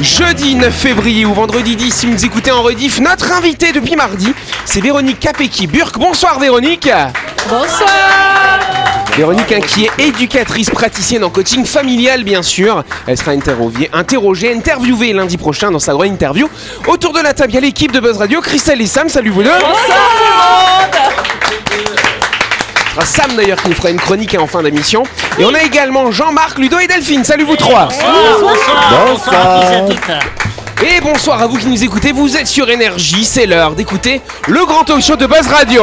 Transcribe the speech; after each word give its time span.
Jeudi 0.00 0.54
9 0.54 0.72
février 0.72 1.24
ou 1.26 1.34
vendredi 1.34 1.74
10, 1.74 1.92
si 1.92 2.06
vous 2.06 2.12
nous 2.12 2.24
écoutez 2.24 2.50
en 2.50 2.62
rediff, 2.62 3.00
notre 3.00 3.32
invité 3.32 3.72
depuis 3.72 3.96
mardi, 3.96 4.32
c'est 4.64 4.80
Véronique 4.80 5.20
Capecchi-Burk. 5.20 5.98
Bonsoir 5.98 6.38
Véronique 6.38 6.88
Bonsoir 7.48 8.60
Véronique 9.16 9.50
hein, 9.52 9.60
qui 9.66 9.86
est 9.86 9.90
éducatrice 9.98 10.68
praticienne 10.68 11.24
en 11.24 11.30
coaching 11.30 11.64
familial 11.64 12.22
bien 12.22 12.42
sûr. 12.42 12.84
Elle 13.06 13.16
sera 13.16 13.30
interrogée, 13.30 13.88
interrogée, 13.92 14.52
interviewée 14.52 15.14
lundi 15.14 15.38
prochain 15.38 15.70
dans 15.70 15.78
sa 15.78 15.92
grande 15.92 16.08
interview. 16.08 16.48
Autour 16.86 17.14
de 17.14 17.20
la 17.20 17.32
table, 17.32 17.52
il 17.52 17.54
y 17.54 17.58
a 17.58 17.62
l'équipe 17.62 17.92
de 17.92 18.00
Buzz 18.00 18.18
Radio, 18.18 18.42
Christelle 18.42 18.82
et 18.82 18.86
Sam, 18.86 19.08
salut 19.08 19.30
vous 19.30 19.42
deux 19.42 19.48
sera 19.48 21.15
Sam 23.04 23.36
d'ailleurs 23.36 23.60
qui 23.62 23.68
nous 23.68 23.74
fera 23.74 23.90
une 23.90 24.00
chronique 24.00 24.34
hein, 24.34 24.40
en 24.40 24.46
fin 24.46 24.62
d'émission. 24.62 25.02
Et 25.38 25.44
on 25.44 25.54
a 25.54 25.62
également 25.62 26.10
Jean-Marc, 26.10 26.58
Ludo 26.58 26.78
et 26.78 26.86
Delphine. 26.86 27.24
Salut 27.24 27.44
vous 27.44 27.56
trois 27.56 27.88
Bonsoir. 28.90 29.88
Et 30.84 31.00
bonsoir 31.00 31.40
à 31.40 31.46
vous 31.46 31.56
qui 31.56 31.66
nous 31.66 31.82
écoutez, 31.84 32.12
vous 32.12 32.36
êtes 32.36 32.46
sur 32.46 32.68
Énergie, 32.68 33.24
c'est 33.24 33.46
l'heure 33.46 33.74
d'écouter 33.74 34.20
le 34.46 34.64
grand 34.66 34.84
talk 34.84 35.00
show 35.00 35.16
de 35.16 35.26
Buzz 35.26 35.46
Radio. 35.48 35.82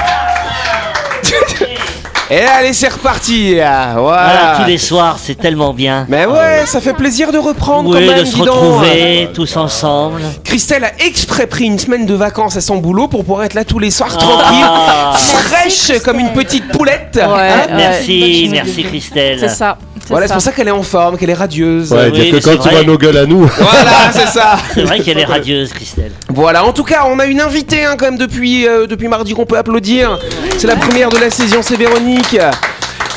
Et 2.33 2.39
allez, 2.43 2.71
c'est 2.71 2.87
reparti 2.87 3.55
Voilà, 3.55 3.93
Voilà, 3.97 4.53
tous 4.61 4.65
les 4.67 4.77
soirs, 4.77 5.17
c'est 5.21 5.35
tellement 5.35 5.73
bien. 5.73 6.05
Mais 6.07 6.25
ouais, 6.25 6.61
ça 6.65 6.79
fait 6.79 6.93
plaisir 6.93 7.31
de 7.33 7.37
reprendre 7.37 7.89
Oui, 7.89 8.05
quand 8.07 8.11
même, 8.13 8.19
de 8.21 8.25
se 8.25 8.35
dis 8.35 8.39
donc. 8.41 8.49
retrouver 8.55 9.29
tous 9.33 9.57
ensemble. 9.57 10.21
Christelle 10.45 10.85
a 10.85 10.91
exprès 11.05 11.45
pris 11.47 11.65
une 11.65 11.77
semaine 11.77 12.05
de 12.05 12.13
vacances 12.13 12.55
à 12.55 12.61
son 12.61 12.77
boulot 12.77 13.09
pour 13.09 13.25
pouvoir 13.25 13.43
être 13.43 13.53
là 13.53 13.65
tous 13.65 13.79
les 13.79 13.91
soirs 13.91 14.15
Ah. 14.17 15.13
tranquille, 15.13 15.27
fraîche 15.49 15.99
comme 16.05 16.19
une 16.19 16.31
petite 16.31 16.69
poulette. 16.69 17.15
Ouais, 17.15 17.21
Hein 17.23 17.35
ouais, 17.35 17.73
Merci, 17.75 18.47
merci. 18.49 18.83
Christelle. 18.83 19.37
C'est 19.39 19.49
ça. 19.49 19.77
c'est 20.01 20.07
voilà, 20.09 20.27
c'est 20.27 20.33
pour 20.33 20.41
ça 20.41 20.51
qu'elle 20.53 20.69
est 20.69 20.71
en 20.71 20.83
forme, 20.83 21.17
qu'elle 21.17 21.29
est 21.31 21.33
radieuse. 21.33 21.91
Ouais, 21.91 22.09
Oui, 22.13 22.19
dire 22.21 22.31
que 22.31 22.39
c'est 22.39 22.49
quand 22.49 22.55
tu 22.63 22.69
vrai. 22.69 22.75
vois 22.77 22.83
nos 22.85 22.97
gueules 22.97 23.17
à 23.17 23.25
nous. 23.25 23.45
Voilà, 23.57 24.11
c'est 24.13 24.27
ça. 24.27 24.57
C'est 24.73 24.83
vrai 24.83 24.99
qu'elle 25.01 25.19
est 25.19 25.25
radieuse, 25.25 25.73
Christelle. 25.73 26.11
Voilà, 26.29 26.63
en 26.65 26.71
tout 26.71 26.83
cas, 26.85 27.03
on 27.09 27.19
a 27.19 27.25
une 27.25 27.41
invitée 27.41 27.83
hein, 27.83 27.95
quand 27.97 28.05
même 28.05 28.17
depuis, 28.17 28.65
euh, 28.67 28.87
depuis 28.87 29.09
mardi 29.09 29.33
qu'on 29.33 29.45
peut 29.45 29.57
applaudir. 29.57 30.17
C'est 30.61 30.67
la 30.67 30.75
première 30.75 31.09
de 31.09 31.17
la 31.17 31.31
saison, 31.31 31.63
c'est 31.63 31.75
Véronique. 31.75 32.37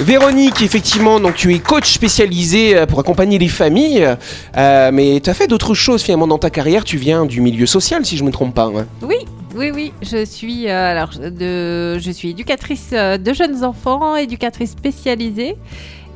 Véronique, 0.00 0.62
effectivement, 0.62 1.20
donc 1.20 1.34
tu 1.34 1.54
es 1.54 1.58
coach 1.58 1.92
spécialisé 1.92 2.74
euh, 2.74 2.86
pour 2.86 3.00
accompagner 3.00 3.38
les 3.38 3.48
familles, 3.48 4.16
euh, 4.56 4.90
mais 4.90 5.20
tu 5.22 5.28
as 5.28 5.34
fait 5.34 5.46
d'autres 5.46 5.74
choses 5.74 6.02
finalement 6.02 6.26
dans 6.26 6.38
ta 6.38 6.48
carrière. 6.48 6.84
Tu 6.84 6.96
viens 6.96 7.26
du 7.26 7.42
milieu 7.42 7.66
social, 7.66 8.02
si 8.06 8.16
je 8.16 8.24
me 8.24 8.30
trompe 8.30 8.54
pas. 8.54 8.72
hein. 8.74 8.86
Oui, 9.02 9.16
oui, 9.54 9.70
oui. 9.74 9.92
Je 10.00 10.24
suis, 10.24 10.70
euh, 10.70 10.90
alors, 10.92 11.10
de, 11.18 11.98
je 11.98 12.10
suis 12.10 12.30
éducatrice 12.30 12.92
de 12.92 13.32
jeunes 13.34 13.62
enfants, 13.62 14.16
éducatrice 14.16 14.70
spécialisée. 14.70 15.54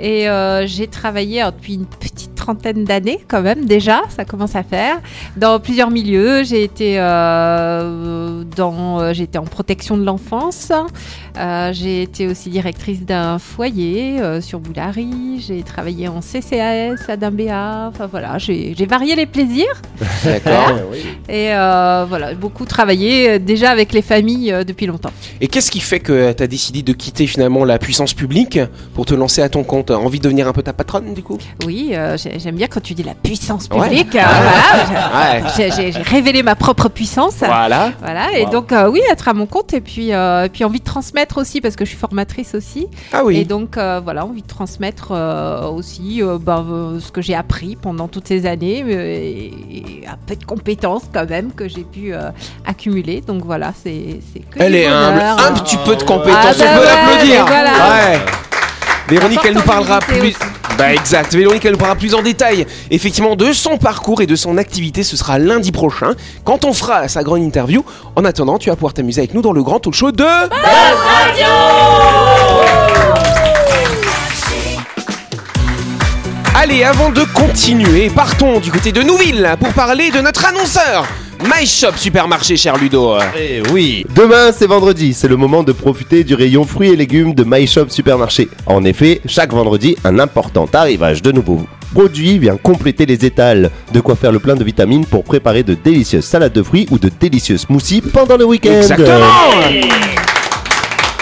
Et 0.01 0.29
euh, 0.29 0.67
j'ai 0.67 0.87
travaillé 0.87 1.45
depuis 1.45 1.75
une 1.75 1.87
petite 1.87 2.35
trentaine 2.49 2.85
d'années 2.85 3.21
quand 3.29 3.43
même 3.43 3.67
déjà, 3.67 4.03
ça 4.09 4.25
commence 4.25 4.57
à 4.57 4.63
faire, 4.63 5.01
dans 5.37 5.61
plusieurs 5.61 5.91
milieux. 5.91 6.45
J'ai 6.45 6.63
été, 6.63 6.95
euh, 6.99 8.43
dans, 8.57 9.01
euh, 9.01 9.13
j'ai 9.13 9.25
été 9.25 9.37
en 9.37 9.45
protection 9.45 9.99
de 9.99 10.05
l'enfance. 10.05 10.73
Euh, 11.37 11.73
j'ai 11.75 12.03
été 12.03 12.27
aussi 12.27 12.49
directrice 12.49 13.05
d'un 13.05 13.39
foyer 13.39 14.17
sur 14.41 14.61
Boulary. 14.61 15.45
J'ai 15.47 15.63
travaillé 15.63 16.09
en 16.09 16.21
CCAS 16.21 17.05
à 17.09 17.17
Dimbéa. 17.17 17.91
Enfin 17.91 18.07
voilà, 18.07 18.39
j'ai 18.39 18.75
j'ai 18.77 18.87
varié 18.87 19.15
les 19.15 19.27
plaisirs. 19.27 19.83
D'accord. 20.25 20.73
Et 21.29 21.53
euh, 21.53 22.07
voilà, 22.09 22.35
beaucoup 22.35 22.65
travaillé 22.65 23.39
déjà 23.39 23.71
avec 23.71 23.93
les 23.93 24.03
familles 24.03 24.55
depuis 24.67 24.87
longtemps. 24.87 25.13
Et 25.41 25.49
qu'est-ce 25.49 25.71
qui 25.71 25.81
fait 25.81 26.01
que 26.01 26.33
tu 26.33 26.43
as 26.43 26.47
décidé 26.47 26.83
de 26.83 26.93
quitter 26.95 27.27
finalement 27.27 27.65
la 27.65 27.79
puissance 27.79 28.15
publique 28.15 28.59
pour 28.95 29.05
te 29.05 29.15
lancer 29.15 29.43
à 29.43 29.51
ton 29.51 29.65
compte? 29.65 29.88
Envie 29.95 30.19
de 30.19 30.25
devenir 30.25 30.47
un 30.49 30.53
peu 30.53 30.63
ta 30.63 30.73
patronne 30.73 31.15
du 31.15 31.23
coup? 31.23 31.39
Oui, 31.67 31.91
euh, 31.93 32.17
j'ai- 32.17 32.39
j'aime 32.39 32.57
bien 32.57 32.67
quand 32.67 32.81
tu 32.83 32.95
dis 32.95 33.03
la 33.03 33.15
puissance 33.15 33.69
Ouais. 33.73 33.89
publique. 33.89 34.15
euh, 34.17 34.21
voilà, 35.11 35.49
j'ai- 35.57 35.71
j'ai 35.71 35.93
j'ai 35.93 36.03
révélé 36.03 36.43
ma 36.43 36.55
propre 36.55 36.89
puissance. 36.89 37.37
Voilà. 37.39 37.93
Voilà, 38.01 38.37
et 38.37 38.45
Wow. 38.45 38.51
donc 38.51 38.73
euh, 38.73 38.89
oui, 38.91 39.01
être 39.11 39.29
à 39.29 39.35
mon 39.35 39.47
compte 39.47 39.73
et 39.75 39.81
puis, 39.81 40.13
euh, 40.13 40.45
et 40.45 40.49
puis 40.49 40.65
envie 40.65 40.81
de 40.81 40.85
transmettre 40.85 41.39
aussi 41.39 41.61
parce 41.61 41.77
que 41.77 41.85
je 41.85 41.91
suis 41.91 41.99
formatrice 41.99 42.55
aussi. 42.55 42.87
Ah 43.13 43.25
oui. 43.25 43.37
Et 43.39 43.45
donc 43.45 43.77
euh, 43.77 44.01
voilà, 44.03 44.25
envie 44.25 44.43
de 44.43 44.47
transmettre 44.47 45.09
euh, 45.13 45.69
aussi 45.69 46.23
euh, 46.23 46.39
ben, 46.41 46.65
euh, 46.71 47.01
ce 47.01 47.11
que 47.13 47.23
j'ai 47.23 47.35
appris 47.35 47.77
pendant 47.77 48.09
toutes 48.09 48.29
ces 48.29 48.47
années 48.47 48.83
euh, 48.87 48.89
et, 49.07 49.53
et 49.71 50.07
un 50.07 50.17
peu 50.27 50.37
de 50.37 50.45
compétences 50.45 51.03
quand 51.13 51.29
même 51.29 51.53
que 51.53 51.69
j'ai 51.69 51.85
pu 51.85 52.13
euh, 52.15 52.31
accumuler. 52.67 53.21
Donc 53.27 53.45
voilà, 53.45 53.73
c'est 53.83 54.21
c'est 54.33 54.41
que 54.41 54.59
Elle 54.63 54.73
du 54.73 54.79
est 54.79 54.87
humble, 54.87 55.19
bonheur. 55.19 55.39
un 55.47 55.53
petit 55.55 55.77
peu 55.85 55.97
de 55.97 56.03
compétence, 56.03 56.57
Ah 56.61 56.65
bah 56.65 56.65
on 56.73 56.75
peut 56.79 56.81
ouais, 56.81 56.87
l'applaudir. 56.87 57.45
mais 57.45 57.51
voilà. 57.51 57.71
Ouais. 57.71 58.19
Véronique, 59.09 59.41
elle 59.45 59.55
nous 59.55 59.63
parlera 59.63 60.01
plus. 60.01 60.35
Bah 60.77 60.93
exact. 60.93 61.35
Véronique, 61.35 61.65
elle 61.65 61.73
nous 61.73 61.79
parlera 61.79 61.97
plus 61.97 62.15
en 62.15 62.21
détail, 62.21 62.67
effectivement, 62.91 63.37
de 63.37 63.53
son 63.53 63.79
parcours 63.79 64.21
et 64.21 64.27
de 64.27 64.37
son 64.37 64.59
activité. 64.59 65.03
Ce 65.03 65.17
sera 65.17 65.39
lundi 65.39 65.73
prochain, 65.73 66.13
quand 66.45 66.67
on 66.67 66.75
fera 66.75 67.09
sa 67.09 67.23
grande 67.23 67.43
interview. 67.43 67.85
En 68.17 68.25
attendant, 68.27 68.59
tu 68.59 68.69
vas 68.69 68.77
pouvoir 68.77 68.93
t'amuser 68.93 69.23
avec 69.23 69.33
nous 69.33 69.41
dans 69.41 69.53
le 69.53 69.63
grand 69.63 69.81
talk 69.81 69.95
show 69.95 70.13
de. 70.13 70.25
Allez, 76.55 76.85
avant 76.85 77.11
de 77.11 77.23
continuer, 77.33 78.11
partons 78.11 78.61
du 78.61 78.71
côté 78.71 78.93
de 78.93 79.01
Nouville 79.01 79.57
pour 79.59 79.73
parler 79.73 80.11
de 80.11 80.21
notre 80.21 80.45
annonceur, 80.45 81.07
My 81.45 81.67
Shop 81.67 81.93
Supermarché, 81.97 82.57
cher 82.57 82.77
Ludo. 82.77 83.17
Eh 83.39 83.63
oui 83.73 84.05
Demain, 84.15 84.51
c'est 84.53 84.67
vendredi, 84.67 85.15
c'est 85.15 85.29
le 85.29 85.37
moment 85.37 85.63
de 85.63 85.73
profiter 85.73 86.25
du 86.25 86.35
rayon 86.35 86.65
fruits 86.65 86.91
et 86.91 86.97
légumes 86.97 87.33
de 87.35 87.45
My 87.47 87.67
Shop 87.67 87.87
Supermarché. 87.89 88.49
En 88.67 88.85
effet, 88.85 89.21
chaque 89.27 89.53
vendredi, 89.53 89.97
un 90.05 90.19
important 90.19 90.67
arrivage 90.73 91.23
de 91.23 91.31
nouveaux 91.31 91.67
produits 91.95 92.39
vient 92.39 92.57
compléter 92.57 93.07
les 93.07 93.25
étals. 93.25 93.71
De 93.93 94.01
quoi 94.01 94.17
faire 94.17 94.33
le 94.33 94.41
plein 94.41 94.57
de 94.57 94.65
vitamines 94.65 95.07
pour 95.07 95.23
préparer 95.23 95.63
de 95.63 95.75
délicieuses 95.75 96.25
salades 96.25 96.53
de 96.53 96.63
fruits 96.63 96.89
ou 96.91 96.99
de 96.99 97.09
délicieux 97.09 97.57
smoothies 97.57 98.01
pendant 98.01 98.37
le 98.37 98.45
week-end. 98.45 98.73
Exactement 98.73 99.27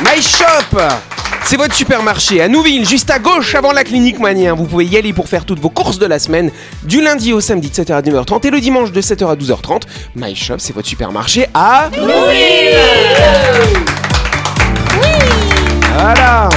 My 0.03 0.22
Shop 0.22 0.78
c'est 1.47 1.57
votre 1.57 1.75
supermarché 1.75 2.43
à 2.43 2.49
Nouville, 2.49 2.84
juste 2.84 3.09
à 3.09 3.21
gauche 3.21 3.55
avant 3.55 3.71
la 3.71 3.84
clinique 3.84 4.19
Manien. 4.19 4.55
Vous 4.55 4.65
pouvez 4.65 4.84
y 4.84 4.97
aller 4.97 5.12
pour 5.12 5.29
faire 5.29 5.45
toutes 5.45 5.61
vos 5.61 5.69
courses 5.71 5.99
de 5.99 6.07
la 6.07 6.19
semaine, 6.19 6.51
du 6.83 7.01
lundi 7.01 7.33
au 7.33 7.41
samedi 7.41 7.71
de 7.71 7.75
7h 7.75 7.93
à 7.93 8.03
9h30 8.03 8.47
et 8.49 8.51
le 8.51 8.61
dimanche 8.61 8.91
de 8.91 9.01
7h 9.01 9.31
à 9.31 9.37
12h30. 9.37 9.83
My 10.17 10.34
Shop, 10.34 10.57
c'est 10.59 10.73
votre 10.73 10.89
supermarché 10.89 11.47
à 11.55 11.89
Voilà 15.95 16.49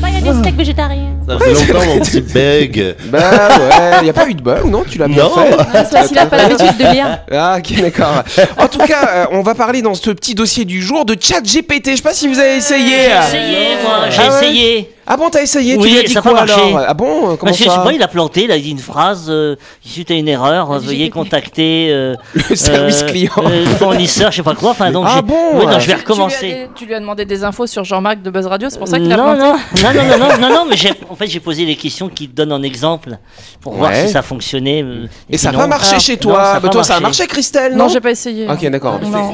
Bah, 0.00 0.08
il 0.08 0.14
y 0.14 0.28
a 0.28 0.32
des 0.32 0.38
steaks 0.38 0.56
végétariens. 0.56 1.11
Ça 1.38 1.44
faisait 1.44 1.72
longtemps 1.72 1.86
mon 1.86 2.00
petit 2.00 2.20
bag. 2.20 2.94
Bah 3.06 3.18
ouais, 4.00 4.06
y 4.06 4.10
a 4.10 4.12
pas 4.12 4.26
eu 4.28 4.34
de 4.34 4.42
bug, 4.42 4.66
non 4.66 4.84
Tu 4.88 4.98
l'as 4.98 5.08
bien 5.08 5.24
Non. 5.24 5.30
fait 5.34 5.56
C'est 5.84 5.90
parce 5.92 6.08
qu'il 6.08 6.18
a 6.18 6.26
pas 6.26 6.36
l'habitude 6.38 6.76
de 6.78 6.92
lire. 6.92 7.18
Ah 7.30 7.58
ok 7.58 7.80
d'accord. 7.80 8.22
En 8.58 8.68
tout 8.68 8.78
cas, 8.80 9.08
euh, 9.14 9.24
on 9.32 9.42
va 9.42 9.54
parler 9.54 9.82
dans 9.82 9.94
ce 9.94 10.10
petit 10.10 10.34
dossier 10.34 10.64
du 10.64 10.82
jour 10.82 11.04
de 11.04 11.16
ChatGPT. 11.18 11.90
Je 11.92 11.96
sais 11.96 12.02
pas 12.02 12.14
si 12.14 12.28
vous 12.28 12.38
avez 12.38 12.56
essayé. 12.56 12.96
J'ai 13.30 13.38
essayé, 13.38 13.66
moi, 13.82 14.08
j'ai 14.10 14.20
Ah 14.26 14.30
ouais 14.30 14.36
essayé. 14.46 14.90
Ah 15.06 15.16
bon, 15.16 15.30
t'as 15.30 15.42
essayé 15.42 15.74
Oui, 15.76 15.82
Tu 15.82 15.88
lui 15.94 15.98
as 15.98 16.02
dit 16.04 16.12
ça 16.12 16.20
a 16.20 16.22
pas 16.22 16.30
quoi 16.30 16.38
marché. 16.40 16.54
alors? 16.54 16.84
Ah 16.88 16.94
bon 16.94 17.36
Comment 17.36 17.50
Bah, 17.50 17.56
je 17.58 17.64
sais 17.64 17.68
ça 17.68 17.78
pas, 17.78 17.92
il 17.92 18.02
a 18.02 18.08
planté, 18.08 18.44
il 18.44 18.52
a 18.52 18.58
dit 18.58 18.70
une 18.70 18.78
phrase, 18.78 19.26
euh, 19.28 19.56
suite 19.84 20.10
à 20.10 20.14
une 20.14 20.28
erreur, 20.28 20.70
euh, 20.70 20.78
veuillez 20.82 21.10
contacter 21.10 21.88
euh, 21.90 22.14
Le 22.50 22.54
service 22.56 23.02
euh, 23.02 23.08
client. 23.08 23.32
euh, 23.38 23.64
le 23.64 23.70
fournisseur, 23.70 24.30
je 24.30 24.36
sais 24.36 24.42
pas 24.42 24.54
quoi. 24.54 24.70
Enfin, 24.70 24.90
donc 24.92 25.06
Ah 25.08 25.14
j'ai- 25.16 25.22
bon 25.22 25.34
oui, 25.54 25.66
non, 25.66 25.72
je 25.72 25.74
vais 25.74 25.80
Tu- 25.80 25.86
Tu 25.86 25.86
lui, 25.88 25.94
recommencer. 26.02 26.52
as, 26.72 26.78
tu 26.78 26.86
lui 26.86 26.94
as 26.94 27.00
demandé 27.00 27.24
des 27.24 27.42
infos 27.42 27.66
sur 27.66 27.82
Jean-Marc 27.84 28.22
de 28.22 28.30
Buzz 28.30 28.46
Radio, 28.46 28.68
c'est 28.70 28.78
pour 28.78 28.86
ça 28.88 28.98
qu'il 28.98 29.12
a 29.12 29.16
non, 29.16 29.34
planté. 29.34 29.40
non, 29.40 29.52
non, 29.82 29.92
non, 29.92 30.18
non, 30.18 30.18
non, 30.18 30.38
non, 30.48 30.54
non, 30.54 30.64
mais 30.70 30.76
j'ai, 30.76 30.92
en 31.10 31.16
fait, 31.16 31.26
j'ai 31.26 31.40
posé 31.40 31.64
les 31.64 31.74
questions 31.76 32.08
qui 32.08 32.28
te 32.28 32.34
donnent 32.36 32.52
en 32.52 32.62
exemple 32.62 33.10
pour 33.60 33.74
voir 33.74 33.90
Ouais. 33.90 34.06
si 34.06 34.12
ça 34.12 34.22
fonctionnait. 34.22 34.82
euh, 34.84 35.06
Et 35.28 35.36
ça 35.36 35.48
n'a 35.48 35.52
sinon- 35.54 35.62
pas 35.64 35.66
marché 35.68 35.94
Ah, 35.96 35.98
chez 35.98 36.12
non, 36.12 36.18
toi 36.20 36.44
ça 36.44 36.50
a 36.50 36.54
Bah 36.54 36.60
pas 36.60 36.68
toi 36.68 36.84
ça 36.84 36.96
a 36.96 37.00
marché. 37.00 37.26
Christelle, 37.26 37.72
non 37.72 37.84
Non, 37.84 37.88
j'ai 37.88 38.00
pas 38.00 38.10
essayé. 38.10 38.46
Ok 38.48 38.64
d'accord. 38.70 39.00
Non. 39.02 39.32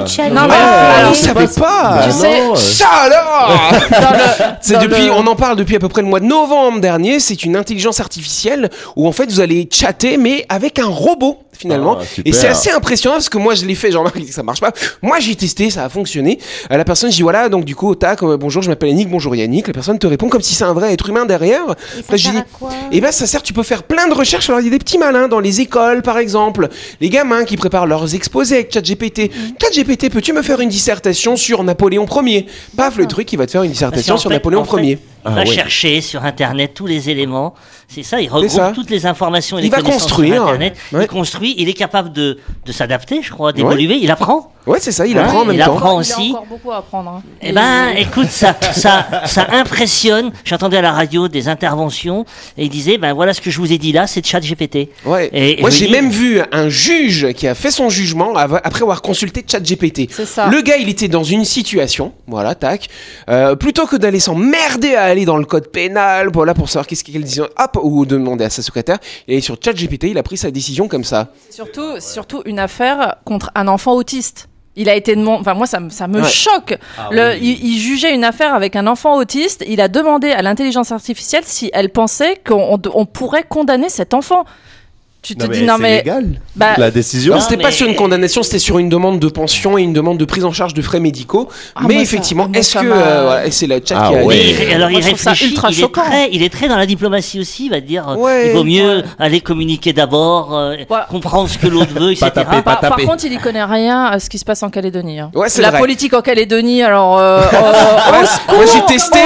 le 0.00 0.06
chat. 0.06 0.28
Non, 0.30 0.42
mais 0.48 0.54
Ah, 0.58 0.98
alors, 1.00 1.10
vous 1.10 1.14
savez 1.14 1.46
pas 1.58 2.00
Tu 2.04 2.12
sais, 2.12 2.40
non, 2.46 2.52
euh, 2.52 2.56
Ça 2.56 2.86
alors 3.04 3.50
C'est 4.60 4.78
depuis, 4.78 5.09
on 5.10 5.26
en 5.26 5.36
parle 5.36 5.56
depuis 5.56 5.76
à 5.76 5.78
peu 5.78 5.88
près 5.88 6.02
le 6.02 6.08
mois 6.08 6.20
de 6.20 6.26
novembre 6.26 6.80
dernier. 6.80 7.20
C'est 7.20 7.44
une 7.44 7.56
intelligence 7.56 8.00
artificielle 8.00 8.70
où 8.96 9.06
en 9.06 9.12
fait 9.12 9.30
vous 9.30 9.40
allez 9.40 9.68
chatter, 9.70 10.16
mais 10.16 10.46
avec 10.48 10.78
un 10.78 10.86
robot 10.86 11.38
finalement. 11.60 11.98
Ah, 12.00 12.04
et 12.24 12.32
c'est 12.32 12.48
assez 12.48 12.70
impressionnant 12.70 13.16
parce 13.16 13.28
que 13.28 13.38
moi 13.38 13.54
je 13.54 13.64
l'ai 13.66 13.74
fait, 13.74 13.90
Jean-Marc 13.92 14.14
il 14.18 14.22
dit 14.22 14.28
que 14.28 14.34
ça 14.34 14.42
marche 14.42 14.60
pas. 14.60 14.72
Moi 15.02 15.20
j'ai 15.20 15.34
testé, 15.36 15.70
ça 15.70 15.84
a 15.84 15.88
fonctionné. 15.88 16.38
Euh, 16.72 16.76
la 16.76 16.84
personne, 16.84 17.10
je 17.10 17.16
dis 17.16 17.22
voilà, 17.22 17.48
donc 17.48 17.64
du 17.64 17.76
coup, 17.76 17.94
tac, 17.94 18.22
euh, 18.22 18.36
bonjour, 18.36 18.62
je 18.62 18.68
m'appelle 18.70 18.88
Yannick, 18.90 19.10
bonjour 19.10 19.36
Yannick. 19.36 19.66
La 19.66 19.72
personne 19.74 19.98
te 19.98 20.06
répond 20.06 20.28
comme 20.28 20.40
si 20.40 20.54
c'est 20.54 20.64
un 20.64 20.72
vrai 20.72 20.92
être 20.92 21.08
humain 21.08 21.26
derrière. 21.26 21.62
Après, 21.98 22.18
je 22.18 22.30
dis, 22.30 22.36
et 22.92 23.00
ben 23.00 23.12
ça 23.12 23.26
sert, 23.26 23.42
tu 23.42 23.52
peux 23.52 23.62
faire 23.62 23.82
plein 23.82 24.08
de 24.08 24.14
recherches. 24.14 24.48
Alors 24.48 24.60
il 24.60 24.64
y 24.64 24.68
a 24.68 24.72
des 24.72 24.78
petits 24.78 24.98
malins 24.98 25.28
dans 25.28 25.40
les 25.40 25.60
écoles 25.60 26.02
par 26.02 26.18
exemple, 26.18 26.68
les 27.00 27.10
gamins 27.10 27.44
qui 27.44 27.56
préparent 27.56 27.86
leurs 27.86 28.14
exposés 28.14 28.56
avec 28.56 28.72
ChatGPT. 28.72 29.30
ChatGPT, 29.60 30.10
peux-tu 30.10 30.32
me 30.32 30.42
faire 30.42 30.60
une 30.60 30.68
dissertation 30.70 31.36
sur 31.36 31.62
Napoléon 31.62 32.06
Ier? 32.24 32.46
Paf, 32.76 32.96
le 32.96 33.06
truc, 33.06 33.32
il 33.32 33.36
va 33.36 33.46
te 33.46 33.52
faire 33.52 33.62
une 33.62 33.70
dissertation 33.72 34.16
sur 34.16 34.30
fait- 34.30 34.36
Napoléon 34.36 34.64
Ier. 34.78 34.98
Il 35.24 35.28
Ah 35.32 35.34
va 35.34 35.40
ouais. 35.40 35.46
chercher 35.46 36.00
sur 36.00 36.24
Internet 36.24 36.72
tous 36.74 36.86
les 36.86 37.10
éléments. 37.10 37.54
C'est 37.88 38.02
ça, 38.02 38.20
il 38.20 38.28
regroupe 38.28 38.74
toutes 38.74 38.88
les 38.90 39.04
informations 39.06 39.58
et 39.58 39.60
Il 39.60 39.64
les 39.64 39.70
va 39.70 39.78
connaissances 39.78 40.04
construire. 40.04 40.34
sur 40.34 40.42
Internet. 40.44 40.76
Ouais. 40.92 41.02
Il 41.04 41.08
construit, 41.08 41.54
il 41.58 41.68
est 41.68 41.74
capable 41.74 42.12
de, 42.12 42.38
de 42.64 42.72
s'adapter, 42.72 43.20
je 43.22 43.30
crois, 43.30 43.52
d'évoluer. 43.52 43.98
Il 44.00 44.10
apprend. 44.10 44.52
Ouais, 44.66 44.78
c'est 44.80 44.92
ça, 44.92 45.06
il 45.06 45.16
Ouais, 45.16 45.22
apprend 45.22 45.40
en 45.40 45.44
même 45.46 45.56
il 45.56 45.64
temps. 45.64 45.74
apprend 45.76 45.92
Il 45.92 45.96
a 45.96 45.98
aussi. 46.00 46.30
encore 46.32 46.46
beaucoup 46.46 46.70
à 46.70 46.76
apprendre. 46.76 47.10
hein. 47.10 47.22
Eh 47.40 47.50
ben, 47.52 47.88
écoute, 47.96 48.28
ça, 48.28 48.54
ça, 48.72 49.06
ça 49.24 49.46
impressionne. 49.52 50.32
J'entendais 50.44 50.76
à 50.76 50.82
la 50.82 50.92
radio 50.92 51.28
des 51.28 51.48
interventions 51.48 52.24
et 52.58 52.64
il 52.64 52.68
disait, 52.68 52.98
ben 52.98 53.14
voilà 53.14 53.32
ce 53.32 53.40
que 53.40 53.50
je 53.50 53.58
vous 53.58 53.72
ai 53.72 53.78
dit 53.78 53.92
là, 53.92 54.06
c'est 54.06 54.24
chat 54.24 54.40
GPT. 54.40 54.90
Ouais. 55.06 55.30
Et- 55.32 55.58
et 55.58 55.60
Moi, 55.62 55.70
j'ai 55.70 55.86
dis- 55.86 55.92
même 55.92 56.10
vu 56.10 56.40
un 56.52 56.68
juge 56.68 57.32
qui 57.32 57.48
a 57.48 57.54
fait 57.54 57.70
son 57.70 57.88
jugement 57.88 58.34
après 58.36 58.82
avoir 58.82 59.00
consulté 59.02 59.44
ChatGPT. 59.46 60.08
C'est 60.12 60.26
ça. 60.26 60.48
Le 60.48 60.60
gars, 60.60 60.76
il 60.76 60.88
était 60.90 61.08
dans 61.08 61.24
une 61.24 61.44
situation, 61.46 62.12
voilà, 62.26 62.54
tac. 62.54 62.88
Euh, 63.30 63.56
plutôt 63.56 63.86
que 63.86 63.96
d'aller 63.96 64.20
s'emmerder 64.20 64.94
à 64.94 65.04
aller 65.04 65.24
dans 65.24 65.38
le 65.38 65.46
code 65.46 65.68
pénal, 65.68 66.28
voilà, 66.32 66.52
pour 66.54 66.68
savoir 66.68 66.86
qu'est-ce 66.86 67.02
qu'il 67.04 67.22
disait, 67.24 67.40
hop, 67.42 67.78
ou 67.82 68.04
demander 68.04 68.44
à 68.44 68.50
sa 68.50 68.60
secrétaire, 68.62 68.98
est 69.26 69.40
sur 69.40 69.56
ChatGPT, 69.62 70.04
il 70.10 70.18
a 70.18 70.22
pris 70.22 70.36
sa 70.36 70.50
décision 70.50 70.86
comme 70.86 71.04
ça. 71.04 71.28
Surtout, 71.50 71.98
surtout 71.98 72.42
une 72.44 72.58
affaire 72.58 73.16
contre 73.24 73.50
un 73.54 73.66
enfant 73.66 73.94
autiste. 73.94 74.48
Il 74.80 74.88
a 74.88 74.94
été 74.94 75.14
demandé, 75.14 75.40
enfin 75.42 75.52
moi 75.54 75.66
ça, 75.66 75.78
me- 75.78 75.90
ça 75.90 76.08
me 76.08 76.22
Ouais. 76.22 76.28
choque. 76.28 76.74
Le, 77.10 77.36
il, 77.36 77.62
il 77.64 77.78
jugeait 77.78 78.14
une 78.14 78.24
affaire 78.24 78.54
avec 78.54 78.76
un 78.76 78.86
enfant 78.86 79.16
autiste. 79.16 79.62
Il 79.68 79.80
a 79.82 79.88
demandé 79.88 80.30
à 80.30 80.40
l'intelligence 80.40 80.90
artificielle 80.90 81.42
si 81.44 81.70
elle 81.74 81.90
pensait 81.90 82.40
qu'on 82.46 82.78
on- 82.78 82.80
on 82.94 83.04
pourrait 83.04 83.44
condamner 83.46 83.90
cet 83.90 84.14
enfant. 84.14 84.44
Tu 85.22 85.36
te 85.36 85.46
dis 85.46 85.62
non 85.64 85.76
mais 85.78 85.98
légal. 85.98 86.40
bah, 86.56 86.68
La 86.78 86.90
décision. 86.90 87.38
C'était 87.40 87.58
pas 87.62 87.70
sur 87.70 87.86
une 87.86 87.94
condamnation, 87.94 88.42
c'était 88.42 88.58
sur 88.58 88.78
une 88.78 88.88
demande 88.88 89.18
de 89.20 89.28
pension 89.28 89.76
et 89.76 89.82
une 89.82 89.92
demande 89.92 90.16
de 90.16 90.24
prise 90.24 90.44
en 90.46 90.52
charge 90.52 90.72
de 90.72 90.80
frais 90.80 90.98
médicaux. 91.00 91.48
Ah, 91.76 91.80
mais 91.86 92.00
effectivement, 92.00 92.48
est-ce 92.54 92.78
que, 92.78 92.86
euh, 92.86 93.22
voilà, 93.24 93.50
c'est 93.50 93.66
la 93.66 93.76
chat 93.84 94.00
Ah 94.02 94.08
qui 94.08 94.16
a 94.16 94.24
ouais. 94.24 94.38
il- 94.38 94.72
alors 94.74 94.88
Moi, 94.90 95.00
il 95.00 95.04
réfléchit, 95.04 95.48
ultra 95.50 95.68
il 95.70 95.76
est, 95.76 95.80
choquant. 95.82 96.02
très, 96.02 96.30
il 96.32 96.42
est 96.42 96.48
très 96.48 96.68
dans 96.68 96.78
la 96.78 96.86
diplomatie 96.86 97.38
aussi, 97.38 97.66
il 97.66 97.70
va 97.70 97.80
te 97.82 97.86
dire, 97.86 98.06
Ouais. 98.18 98.46
il 98.48 98.52
vaut 98.52 98.64
mieux 98.64 99.02
aller 99.18 99.40
communiquer 99.42 99.92
d'abord, 99.92 100.56
euh, 100.56 100.76
Ouais. 100.76 100.86
comprendre 101.10 101.50
ce 101.50 101.58
que 101.58 101.66
l'autre 101.66 101.92
veut, 101.92 102.12
etc. 102.12 102.20
Pas 102.26 102.30
taper, 102.30 102.62
par, 102.62 102.80
par 102.80 102.90
taper. 102.90 103.04
contre, 103.04 103.24
il 103.26 103.32
y 103.34 103.36
connaît 103.38 103.62
rien 103.64 104.04
à 104.04 104.18
ce 104.20 104.30
qui 104.30 104.38
se 104.38 104.44
passe 104.46 104.62
en 104.62 104.70
Calédonie. 104.70 105.20
hein. 105.20 105.30
C'est 105.48 105.60
la 105.62 105.70
vrai. 105.70 105.80
politique 105.80 106.14
en 106.14 106.22
Calédonie, 106.22 106.82
alors 106.82 107.18
euh, 107.18 107.40
au 108.22 108.24
secours, 108.26 108.56
Moi, 108.56 108.64
j'ai 108.72 108.94
testé. 108.94 109.18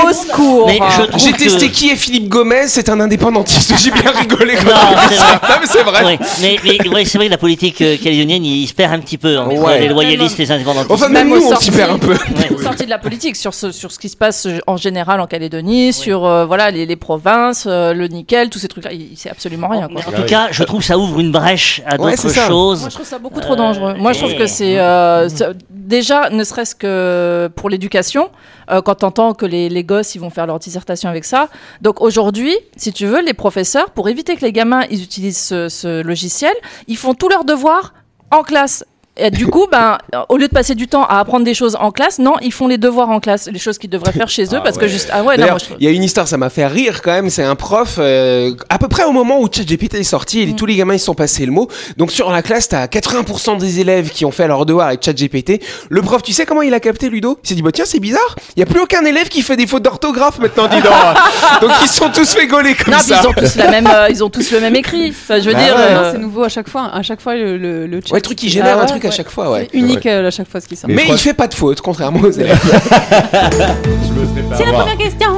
J'ai 1.19 1.33
testé 1.33 1.71
qui 1.71 1.91
est 1.91 1.97
Philippe 1.97 2.29
Gomez, 2.29 2.67
c'est 2.67 2.89
un 2.89 2.99
indépendantiste. 3.01 3.75
J'ai 3.85 3.91
bien 3.91 4.11
rigolé 4.11 4.55
quand 4.57 4.71
ça. 5.15 5.84
Vrai. 5.85 6.19
C'est. 6.23 6.43
Ouais, 6.43 6.59
mais, 6.65 6.79
mais 6.83 6.89
ouais, 6.89 7.05
c'est 7.05 7.19
vrai 7.19 7.27
que 7.27 7.31
la 7.33 7.39
politique 7.39 7.81
euh, 7.81 7.97
calédonienne, 7.97 8.45
il, 8.45 8.63
il 8.63 8.67
se 8.67 8.75
perd 8.75 8.93
un 8.93 8.99
petit 9.01 9.19
peu 9.19 9.39
entre 9.39 9.55
Ouais. 9.61 9.81
les 9.81 9.89
loyalistes 9.89 10.39
les 10.39 10.51
indépendantistes. 10.51 10.91
Enfin, 10.91 11.09
même 11.09 11.29
Même 11.29 11.39
nous, 11.39 11.47
on 11.53 11.57
s'y 11.57 11.71
perd 11.71 11.91
un 11.93 11.99
peu. 11.99 12.13
Ouais. 12.13 12.63
sortie 12.63 12.85
de 12.85 12.91
la 12.91 12.99
politique 12.99 13.37
sur 13.37 13.53
ce 13.55 13.71
sur 13.73 13.93
ce 13.93 13.99
qui 13.99 14.09
se 14.09 14.17
passe 14.17 14.47
euh, 14.47 14.59
en 14.67 14.77
général 14.77 15.21
en 15.21 15.27
Calédonie, 15.27 15.93
sur 15.93 16.25
euh, 16.25 16.45
voilà 16.47 16.71
les, 16.71 16.87
les 16.87 16.97
provinces, 16.97 17.65
euh, 17.67 17.93
le 17.95 18.09
nickel, 18.09 18.51
tous 18.51 18.59
ces 18.59 18.69
trucs-là, 18.69 18.93
il, 18.93 19.13
il 19.13 19.17
sait 19.17 19.31
absolument 19.31 19.69
rien. 19.69 19.89
Quoi. 19.89 20.03
En 20.07 20.13
tout 20.13 20.27
cas, 20.27 20.49
je 20.51 20.63
trouve 20.65 20.81
que 20.81 20.87
ça 20.87 20.99
ouvre 20.99 21.21
une 21.21 21.33
brèche 21.33 21.83
à 21.87 21.93
Ouais, 22.01 22.11
d'autres 22.13 22.23
c'est 22.23 22.29
ça. 22.31 22.47
choses. 22.49 22.81
Moi, 22.81 22.89
je 22.91 22.95
trouve 22.95 23.07
ça 23.07 23.19
beaucoup 23.19 23.41
trop 23.41 23.57
dangereux. 23.57 23.95
Moi, 23.99 24.13
je 24.13 24.19
trouve 24.21 24.35
que 24.35 24.47
c'est 24.47 24.79
euh, 24.79 25.29
ça- 25.29 25.51
déjà, 25.85 26.31
ne 26.31 26.43
serait-ce 26.45 26.75
que 26.75 27.51
pour 27.55 27.69
l'éducation, 27.71 28.31
euh, 28.71 28.83
quand 28.83 28.97
t'entends 28.97 29.35
que 29.35 29.47
les, 29.47 29.69
les 29.69 29.85
gosses 29.85 30.15
ils 30.15 30.21
vont 30.21 30.31
faire 30.31 30.47
leur 30.47 30.59
dissertation 30.59 31.09
avec 31.09 31.25
ça. 31.25 31.49
Donc 31.83 32.01
aujourd'hui, 32.01 32.57
si 32.77 32.93
tu 32.93 33.07
veux, 33.07 33.23
les 33.23 33.35
professeurs, 33.35 33.91
pour 33.91 34.09
éviter 34.09 34.37
que 34.37 34.45
les 34.45 34.53
gamins 34.53 34.85
ils 34.91 35.03
utilisent 35.03 35.41
ce, 35.41 35.69
ce 35.69 36.03
logiciel, 36.03 36.55
ils 36.89 36.97
font 36.97 37.15
tous 37.15 37.29
leurs 37.29 37.45
devoirs 37.45 37.95
en 38.31 38.43
classe. 38.43 38.85
Et 39.17 39.31
du 39.31 39.47
coup, 39.47 39.67
ben, 39.71 39.97
au 40.29 40.37
lieu 40.37 40.49
de 40.49 40.53
passer 40.53 40.75
du 40.75 40.89
temps 40.89 41.05
à 41.05 41.21
apprendre 41.21 41.45
des 41.45 41.55
choses 41.55 41.77
en 41.79 41.93
classe, 41.93 42.19
non, 42.19 42.35
ils 42.43 42.53
font 42.53 42.67
les 42.67 42.79
devoirs 42.79 43.11
en 43.11 43.21
classe, 43.21 43.49
les 43.53 43.61
choses 43.61 43.79
qu'ils 43.79 43.89
devraient 43.91 44.11
faire 44.13 44.29
chez 44.29 44.43
eux, 44.47 44.57
Ah 44.57 44.61
parce 44.61 44.77
que 44.77 44.89
juste, 44.89 45.09
ah 45.13 45.23
ouais, 45.23 45.37
non, 45.37 45.47
moi, 45.47 45.59
je 45.59 45.67
il 45.79 45.85
y 45.85 45.89
a 45.89 45.93
une 45.93 46.03
histoire, 46.03 46.27
ça 46.27 46.37
m'a 46.37 46.51
fait 46.51 46.67
rire 46.67 47.01
quand 47.01 47.13
même. 47.13 47.31
C'est 47.31 47.45
un 47.45 47.55
prof, 47.55 47.97
euh, 47.99 48.53
à 48.69 48.79
peu 48.79 48.89
près 48.89 49.05
au 49.05 49.13
moment 49.13 49.41
où 49.41 49.49
ChatGPT 49.51 49.95
est 49.95 50.03
sorti, 50.03 50.41
et 50.41 50.47
Mm. 50.47 50.57
tous 50.57 50.67
les 50.67 50.75
gamins 50.75 50.95
ils 50.95 50.99
se 50.99 51.05
sont 51.05 51.15
passés 51.15 51.47
le 51.47 51.53
mot. 51.53 51.69
Donc 51.97 52.11
sur 52.11 52.33
la 52.33 52.43
classe, 52.43 52.69
t'as 52.69 52.87
80% 52.89 53.57
des 53.57 53.79
élèves 53.79 54.11
qui 54.11 54.25
ont 54.25 54.33
fait 54.33 54.49
leur 54.49 54.67
devoir 54.67 54.89
avec 54.89 55.05
ChatGPT. 55.05 55.63
Le 55.91 56.03
prof, 56.03 56.21
tu 56.23 56.33
sais 56.33 56.45
comment 56.45 56.63
il 56.63 56.75
a 56.75 56.81
capté 56.81 57.09
Ludo? 57.09 57.39
Il 57.45 57.49
s'est 57.49 57.55
dit 57.55 57.63
bah 57.63 57.71
tiens 57.73 57.85
c'est 57.87 58.01
bizarre, 58.01 58.35
il 58.57 58.61
y 58.61 58.63
a 58.65 58.67
plus 58.67 58.81
aucun 58.81 59.05
élève 59.05 59.29
qui 59.29 59.43
fait 59.43 59.57
des 59.57 59.69
fautes 59.69 59.85
d'orthographe 59.85 60.41
maintenant, 60.41 60.67
dis 60.67 60.83
donc. 60.83 60.93
donc 61.61 61.71
ils 61.85 61.89
sont 61.89 62.09
tous 62.11 62.35
fait 62.35 62.49
gauler 62.49 62.75
comme 62.75 62.95
non, 62.95 62.99
ça. 63.01 63.21
ils 63.23 63.29
ont 63.29 63.33
tous 63.33 63.55
la 63.55 63.71
même, 63.71 63.87
euh, 63.87 64.09
ils 64.11 64.25
ont 64.25 64.31
tous 64.31 64.51
le 64.51 64.59
même 64.61 64.75
écrit. 64.75 65.11
Enfin, 65.11 65.39
je 65.39 65.49
veux 65.49 65.55
Bah 65.55 65.63
dire, 65.63 65.77
ouais. 65.77 65.83
euh, 65.83 66.13
C'est 66.13 66.19
nouveau 66.19 66.43
à 66.43 66.49
chaque 66.49 66.69
fois. 66.69 66.91
À 66.93 67.03
chaque 67.03 67.21
fois, 67.21 67.37
le, 67.37 67.57
le, 67.57 67.87
le 67.87 68.01
chat. 68.01 68.11
Ouais, 68.13 68.19
le 68.19 68.23
truc 68.23 68.39
qui 68.39 68.49
génère 68.51 68.79
Ah 68.81 68.83
un 68.93 68.95
ouais, 68.95 69.04
truc 69.05 69.07
à 69.07 69.09
ouais. 69.11 69.17
chaque 69.17 69.31
fois, 69.31 69.51
ouais. 69.51 69.69
C'est 69.73 69.79
unique 69.79 70.07
euh, 70.07 70.29
à 70.29 70.31
chaque 70.31 70.49
fois 70.49 70.61
ce 70.61 70.67
qui 70.69 70.77
sort. 70.77 70.91
Mais, 70.91 71.05
il 71.09 71.19
fait 71.19 71.35
pas 71.35 71.49
de 71.49 71.55
faute, 71.55 71.81
contrairement 71.81 72.21
aux 72.21 72.31
élèves. 72.31 72.59
C'est 74.57 74.65
la 74.67 74.73
première 74.73 74.97
question. 74.97 75.29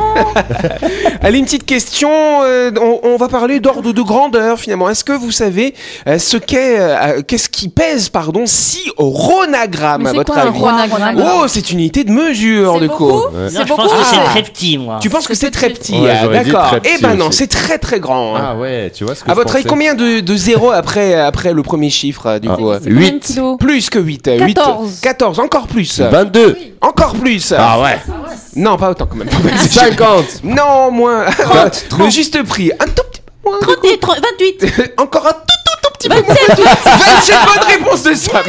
Allez, 1.22 1.38
une 1.38 1.44
petite 1.44 1.64
question. 1.66 2.10
euh, 2.44 2.70
on, 2.80 3.00
on 3.02 3.16
va 3.16 3.28
parler 3.28 3.60
d'ordre 3.60 3.92
de 3.92 4.02
grandeur 4.02 4.58
finalement. 4.58 4.88
Est-ce 4.90 5.04
que 5.04 5.12
vous 5.12 5.30
savez 5.30 5.74
euh, 6.06 6.18
ce 6.18 6.36
qu'est, 6.36 6.78
euh, 6.78 7.22
qu'est-ce 7.26 7.48
qui 7.48 7.68
pèse, 7.68 8.08
pardon, 8.08 8.42
6 8.46 8.90
ronagrammes 8.96 10.06
à 10.06 10.12
votre 10.12 10.32
quoi 10.32 10.42
un 10.42 10.46
avis 10.48 10.58
ronagramme 10.60 11.22
Oh, 11.24 11.44
c'est 11.48 11.70
une 11.70 11.78
unité 11.80 12.04
de 12.04 12.10
mesure, 12.12 12.74
C'est 12.74 12.80
de 12.80 12.86
beaucoup 12.88 13.06
co. 13.08 13.30
Non, 13.32 13.48
C'est 13.48 13.66
je 13.66 13.74
pense 13.74 13.92
que 13.92 14.04
c'est 14.04 14.16
Ah. 14.20 14.24
très 14.30 14.42
petit, 14.42 14.78
moi. 14.78 14.98
Tu 15.00 15.08
penses 15.10 15.26
que 15.26 15.34
c'est 15.34 15.50
très 15.50 15.70
petit 15.70 15.98
Ouais, 15.98 16.12
ah, 16.22 16.28
D'accord. 16.28 16.66
très 16.68 16.80
petit 16.80 16.90
Eh 16.98 17.02
ben 17.02 17.14
non, 17.14 17.28
aussi. 17.28 17.38
c'est 17.38 17.46
très 17.48 17.78
très 17.78 18.00
grand. 18.00 18.36
hein. 18.36 18.40
Ah 18.52 18.56
ouais, 18.56 18.90
tu 18.94 19.04
vois 19.04 19.14
ce 19.14 19.24
que 19.24 19.30
à 19.30 19.34
je 19.34 19.38
votre 19.38 19.54
avis, 19.56 19.64
combien 19.64 19.94
de, 19.94 20.20
de 20.20 20.36
zéros 20.36 20.70
après, 20.72 21.14
après 21.14 21.52
le 21.52 21.62
premier 21.62 21.90
chiffre, 21.90 22.38
du 22.38 22.48
Ah. 22.50 22.56
coup 22.56 22.70
euh, 22.70 22.78
C'est 22.82 22.90
combien 22.90 23.10
de 23.10 23.14
8. 23.14 23.40
Plus 23.58 23.90
que 23.90 23.98
8. 23.98 24.38
14. 24.38 25.00
14, 25.00 25.40
encore 25.40 25.66
plus. 25.66 26.00
22. 26.00 26.56
Encore 26.80 27.14
plus. 27.14 27.52
Ah 27.56 27.80
ouais. 27.80 27.98
Non, 28.54 28.76
pas 28.76 28.90
autant 28.90 29.06
quand 29.06 29.16
même. 29.16 29.28
Faut 29.30 29.40
pas 29.42 29.50
exagérer. 29.50 29.90
50. 29.90 30.44
Non, 30.44 30.90
moins. 30.90 31.26
Le 31.98 32.10
juste 32.10 32.42
prix. 32.44 32.72
Un 32.72 32.86
tout 32.86 33.02
petit 33.10 33.20
peu 33.44 33.50
moins. 33.50 33.58
38, 33.60 34.00
30, 34.00 34.16
28. 34.38 34.92
Encore 34.98 35.26
un 35.26 35.32
tout 35.32 35.38
tout 35.38 35.78
tout 35.82 35.90
petit 35.98 36.08
peu 36.08 36.14
moins. 36.14 36.34
27 36.34 37.36
bonnes 37.44 37.66
réponses 37.68 38.02
de 38.02 38.14
Sam. 38.14 38.42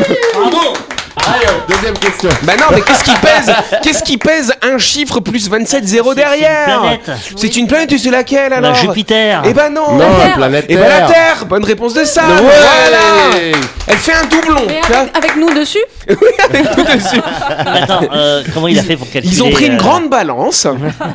Allez, 1.26 1.46
deuxième 1.68 1.98
question. 1.98 2.30
Bah 2.44 2.54
non, 2.58 2.66
mais 2.72 2.82
qu'est-ce 2.82 3.04
qui 3.04 3.16
pèse? 3.16 3.54
Qu'est-ce 3.84 4.04
qui 4.04 4.18
pèse 4.18 4.54
un 4.62 4.78
chiffre 4.78 5.20
plus 5.20 5.50
27 5.50 5.86
zéro 5.88 6.14
C'est- 6.14 6.20
c'est 6.22 6.26
une 6.26 6.30
derrière? 6.40 6.66
planète. 6.82 7.12
C'est 7.36 7.56
une 7.58 7.68
planète 7.68 7.92
et 7.92 7.98
c'est 7.98 8.12
laquelle 8.12 8.50
La 8.52 8.58
alors? 8.58 8.76
Jupiter. 8.76 9.42
Eh 9.46 9.54
ben 9.54 9.70
non. 9.70 9.94
Non, 9.94 10.18
la 10.18 10.30
planète 10.36 10.66
Eh 10.70 10.76
ben 10.76 10.88
la 10.88 11.08
Terre. 11.08 11.46
Bonne 11.46 11.64
réponse 11.66 11.94
de. 11.94 12.02
Ouais. 12.02 12.06
Voilà. 12.06 13.40
Elle 13.88 13.98
fait 13.98 14.14
un 14.14 14.26
doublon. 14.26 14.62
Mais 14.68 14.96
avec, 14.96 15.18
avec 15.18 15.36
nous 15.38 15.54
dessus? 15.54 15.84
Avec 16.50 16.72
tout 16.72 16.84
dessus. 16.84 17.22
Attends, 17.58 18.00
euh, 18.14 18.42
comment 18.54 18.68
il 18.70 18.80
a 18.80 18.84
fait 18.84 18.96
pour 18.96 19.10
calculer 19.10 19.34
Ils 19.34 19.44
ont 19.44 19.50
pris 19.52 19.66
une 19.66 19.74
euh, 19.74 19.78
grande 19.78 20.10
balance, 20.10 20.66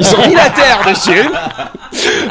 ils 0.01 0.15
ont 0.15 0.29
mis 0.29 0.35
la 0.35 0.51
terre 0.51 0.81
dessus. 0.87 1.25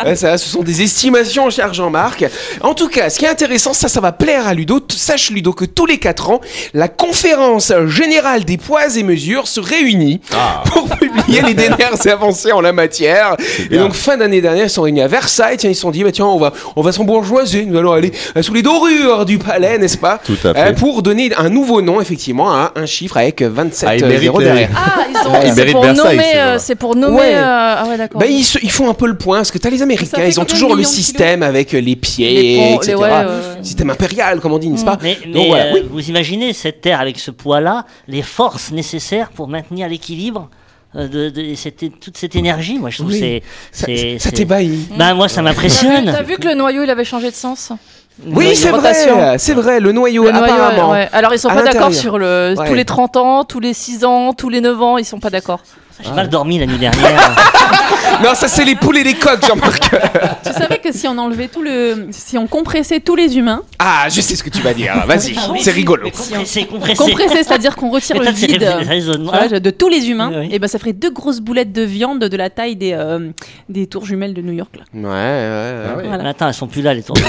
Ouais, 0.05 0.15
ça, 0.15 0.37
ce 0.37 0.47
sont 0.49 0.61
des 0.61 0.81
estimations, 0.83 1.49
cher 1.49 1.73
Jean-Marc. 1.73 2.25
En 2.61 2.73
tout 2.75 2.87
cas, 2.87 3.09
ce 3.09 3.17
qui 3.17 3.25
est 3.25 3.29
intéressant, 3.29 3.73
ça, 3.73 3.87
ça 3.87 3.99
va 3.99 4.11
plaire 4.11 4.47
à 4.47 4.53
Ludo. 4.53 4.79
Sache, 4.95 5.31
Ludo, 5.31 5.53
que 5.53 5.65
tous 5.65 5.85
les 5.87 5.97
4 5.97 6.29
ans, 6.29 6.41
la 6.75 6.87
conférence 6.87 7.60
générale 7.87 8.43
des 8.43 8.57
poids 8.57 8.95
et 8.97 9.03
mesures 9.03 9.47
se 9.47 9.59
réunit 9.59 10.19
pour 10.65 10.89
publier 10.89 11.41
les 11.41 11.53
dernières 11.53 12.07
avancées 12.07 12.51
en 12.51 12.61
la 12.61 12.73
matière. 12.73 13.35
Et 13.69 13.77
donc, 13.77 13.93
fin 13.93 14.17
d'année 14.17 14.41
dernière, 14.41 14.65
ils 14.65 14.69
sont 14.69 14.81
réunis 14.83 15.01
à 15.01 15.07
Versailles. 15.07 15.57
Tiens, 15.57 15.69
ils 15.69 15.75
se 15.75 15.81
sont 15.81 15.91
dit, 15.91 16.03
bah, 16.03 16.11
tiens, 16.11 16.25
on 16.25 16.37
va, 16.37 16.51
on 16.75 16.81
va 16.81 16.91
s'embourgeoiser. 16.91 17.65
Nous 17.65 17.77
allons 17.77 17.91
aller 17.93 18.11
euh, 18.35 18.41
sous 18.41 18.53
les 18.53 18.61
dorures 18.61 19.25
du 19.25 19.37
palais, 19.37 19.77
n'est-ce 19.77 19.97
pas? 19.97 20.19
Tout 20.23 20.37
à 20.43 20.53
fait. 20.53 20.59
Euh, 20.59 20.73
Pour 20.73 21.01
donner 21.03 21.31
un 21.37 21.49
nouveau 21.49 21.81
nom, 21.81 22.01
effectivement, 22.01 22.51
à 22.51 22.71
un 22.75 22.85
chiffre 22.85 23.17
avec 23.17 23.41
27 23.41 23.89
Ah, 23.89 24.05
euh, 24.05 24.19
zéros 24.19 24.41
derrière. 24.41 24.69
Ah, 24.75 25.01
ils 25.09 25.27
ont. 25.27 25.31
Il 25.45 25.53
c'est 25.53 25.65
pour 25.71 25.85
nommer. 25.85 26.19
c'est 26.59 26.73
euh, 26.73 26.75
pour 26.77 26.95
nommer. 26.95 27.17
Ouais. 27.19 27.35
euh, 27.35 27.41
Ah 27.43 27.85
ouais, 27.89 27.97
d'accord. 27.97 28.19
Bah, 28.21 28.27
ils, 28.27 28.43
se- 28.43 28.59
ils 28.61 28.71
font 28.71 28.89
un 28.89 28.93
peu 28.93 29.07
le 29.07 29.17
point, 29.17 29.37
parce 29.37 29.51
que 29.51 29.57
t'as 29.57 29.69
les 29.69 29.81
Américains, 29.81 30.17
fait 30.17 30.29
ils 30.29 30.39
ont 30.39 30.45
toujours 30.45 30.75
le 30.75 30.83
système 30.83 31.43
avec 31.43 31.71
les 31.73 31.95
pieds, 31.95 32.29
Les 32.41 32.57
ponts, 32.57 32.75
etc. 32.81 32.93
les- 32.93 32.95
ouais. 33.03 33.63
Système 33.63 33.89
impérial, 33.89 34.39
comme 34.39 34.53
on 34.53 34.57
dit, 34.59 34.69
n'est-ce 34.69 34.85
pas? 34.85 34.97
Mais, 35.01 35.15
Donc, 35.25 35.33
mais, 35.33 35.47
voilà, 35.47 35.65
euh, 35.65 35.71
oui. 35.75 35.81
vous 35.91 36.09
imaginez 36.09 36.53
cette 36.53 36.81
Terre 36.81 36.99
avec 36.99 37.19
ce 37.19 37.31
poids-là, 37.51 37.86
les 38.08 38.22
forces 38.22 38.72
nécessaires 38.72 39.29
pour 39.29 39.48
maintenir 39.50 39.89
l'équilibre 39.89 40.50
euh, 40.96 41.08
de, 41.08 41.29
de 41.29 41.55
cette- 41.55 42.00
toute 42.00 42.15
cette 42.17 42.36
énergie 42.36 42.79
Moi, 42.79 42.89
je 42.89 42.98
trouve 43.00 43.12
Oui. 43.12 43.41
c'est. 43.74 44.17
Ça, 44.20 44.31
t'ébahit. 44.31 44.89
Bah, 44.98 45.13
moi, 45.13 45.27
ça 45.27 45.36
T'as 45.36 45.41
vu, 45.41 45.46
m'impressionne. 45.48 46.05
t'as 46.05 46.22
vu 46.24 46.36
que 46.38 46.48
le 46.48 46.53
noyau 46.55 46.84
il 46.84 46.89
avait 46.89 47.03
changé 47.05 47.29
de 47.29 47.36
sens? 47.36 47.72
Oui, 48.25 48.55
c'est 48.55 48.70
vrai, 48.72 49.38
c'est 49.38 49.53
vrai, 49.53 49.79
le 49.79 49.91
noyau, 49.91 50.25
Le 50.25 50.31
noyau, 50.31 50.46
apparemment. 50.53 50.91
ouais. 50.91 51.10
Alors 51.12 51.34
ils 51.34 51.39
sont 51.39 51.50
À 51.50 51.55
pas 51.55 51.63
d'accord 51.63 51.93
sur 51.93 52.17
le 52.20 52.53
Ouais. 52.58 52.67
tous 52.67 52.74
les 52.74 52.86
30 52.86 53.17
ans, 53.17 53.43
tous 53.46 53.60
les 53.60 53.74
6 53.74 54.05
ans, 54.05 54.34
tous 54.34 54.50
les 54.50 54.62
9 54.62 54.81
ans, 54.81 54.98
ils 54.98 55.05
sont 55.05 55.20
pas 55.20 55.29
d'accord. 55.29 55.62
J'ai 56.03 56.12
mal 56.12 56.29
dormi 56.29 56.60
la 56.60 56.65
nuit 56.65 56.77
dernière. 56.77 57.36
Non, 58.24 58.36
ça 58.36 58.48
c'est 58.48 58.65
les 58.65 58.75
poules 58.75 58.98
et 58.98 59.03
les 59.03 59.15
coqs, 59.15 59.46
Jean-Marc. 59.48 59.89
Tu 60.46 60.51
savais 60.53 60.77
que 60.77 60.91
si 60.91 61.08
on 61.08 61.17
enlevait 61.17 61.48
tout 61.48 61.62
le. 61.62 62.08
Si 62.12 62.38
on 62.38 62.46
compressait 62.46 63.00
tous 63.00 63.15
les 63.15 63.38
humains, 63.38 63.63
Ah, 63.79 64.08
je 64.10 64.22
sais 64.22 64.36
ce 64.36 64.43
que 64.43 64.50
tu 64.50 64.62
vas 64.62 64.74
dire. 64.74 64.93
Vas-y, 65.08 65.36
c'est 65.60 65.72
rigolo. 65.72 66.10
Compressé, 66.98 67.43
c'est-à-dire 67.43 67.75
qu'on 67.75 67.89
retire 67.89 68.17
le 68.22 68.29
vide 68.31 68.60
de 68.60 69.70
tous 69.70 69.89
les 69.89 70.10
humains, 70.10 70.31
Oui, 70.41 70.50
et 70.51 70.60
ben 70.60 70.67
ça 70.67 70.77
ferait 70.77 70.93
deux 70.93 71.10
grosses 71.10 71.39
boulettes 71.39 71.72
de 71.72 71.81
viande 71.81 72.20
de 72.20 72.38
la 72.38 72.50
taille 72.50 72.75
des, 72.75 72.93
euh, 72.93 73.29
des 73.70 73.88
tours 73.88 74.05
jumelles 74.05 74.34
de 74.34 74.41
New 74.41 74.53
York. 74.53 74.72
Là. 74.77 74.84
Ouais, 74.93 75.03
ouais, 75.03 75.96
ouais. 75.98 76.08
Voilà. 76.08 76.24
Mais 76.24 76.29
Attends, 76.29 76.48
elles 76.48 76.53
sont 76.53 76.67
plus 76.67 76.81
là 76.81 76.93
les 76.93 77.03
tours. 77.03 77.15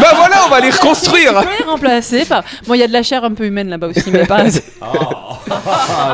Bah 0.00 0.12
voilà, 0.16 0.36
on 0.46 0.50
va 0.50 0.60
les 0.60 0.70
reconstruire. 0.70 1.34
Ouais, 1.34 1.64
remplacé 1.66 2.24
par. 2.24 2.42
Bon, 2.66 2.74
il 2.74 2.80
y 2.80 2.82
a 2.82 2.88
de 2.88 2.92
la 2.92 3.02
chair 3.02 3.22
un 3.24 3.32
peu 3.32 3.44
humaine 3.44 3.68
là-bas 3.68 3.88
aussi, 3.88 4.10
mais 4.10 4.24
pas. 4.26 4.44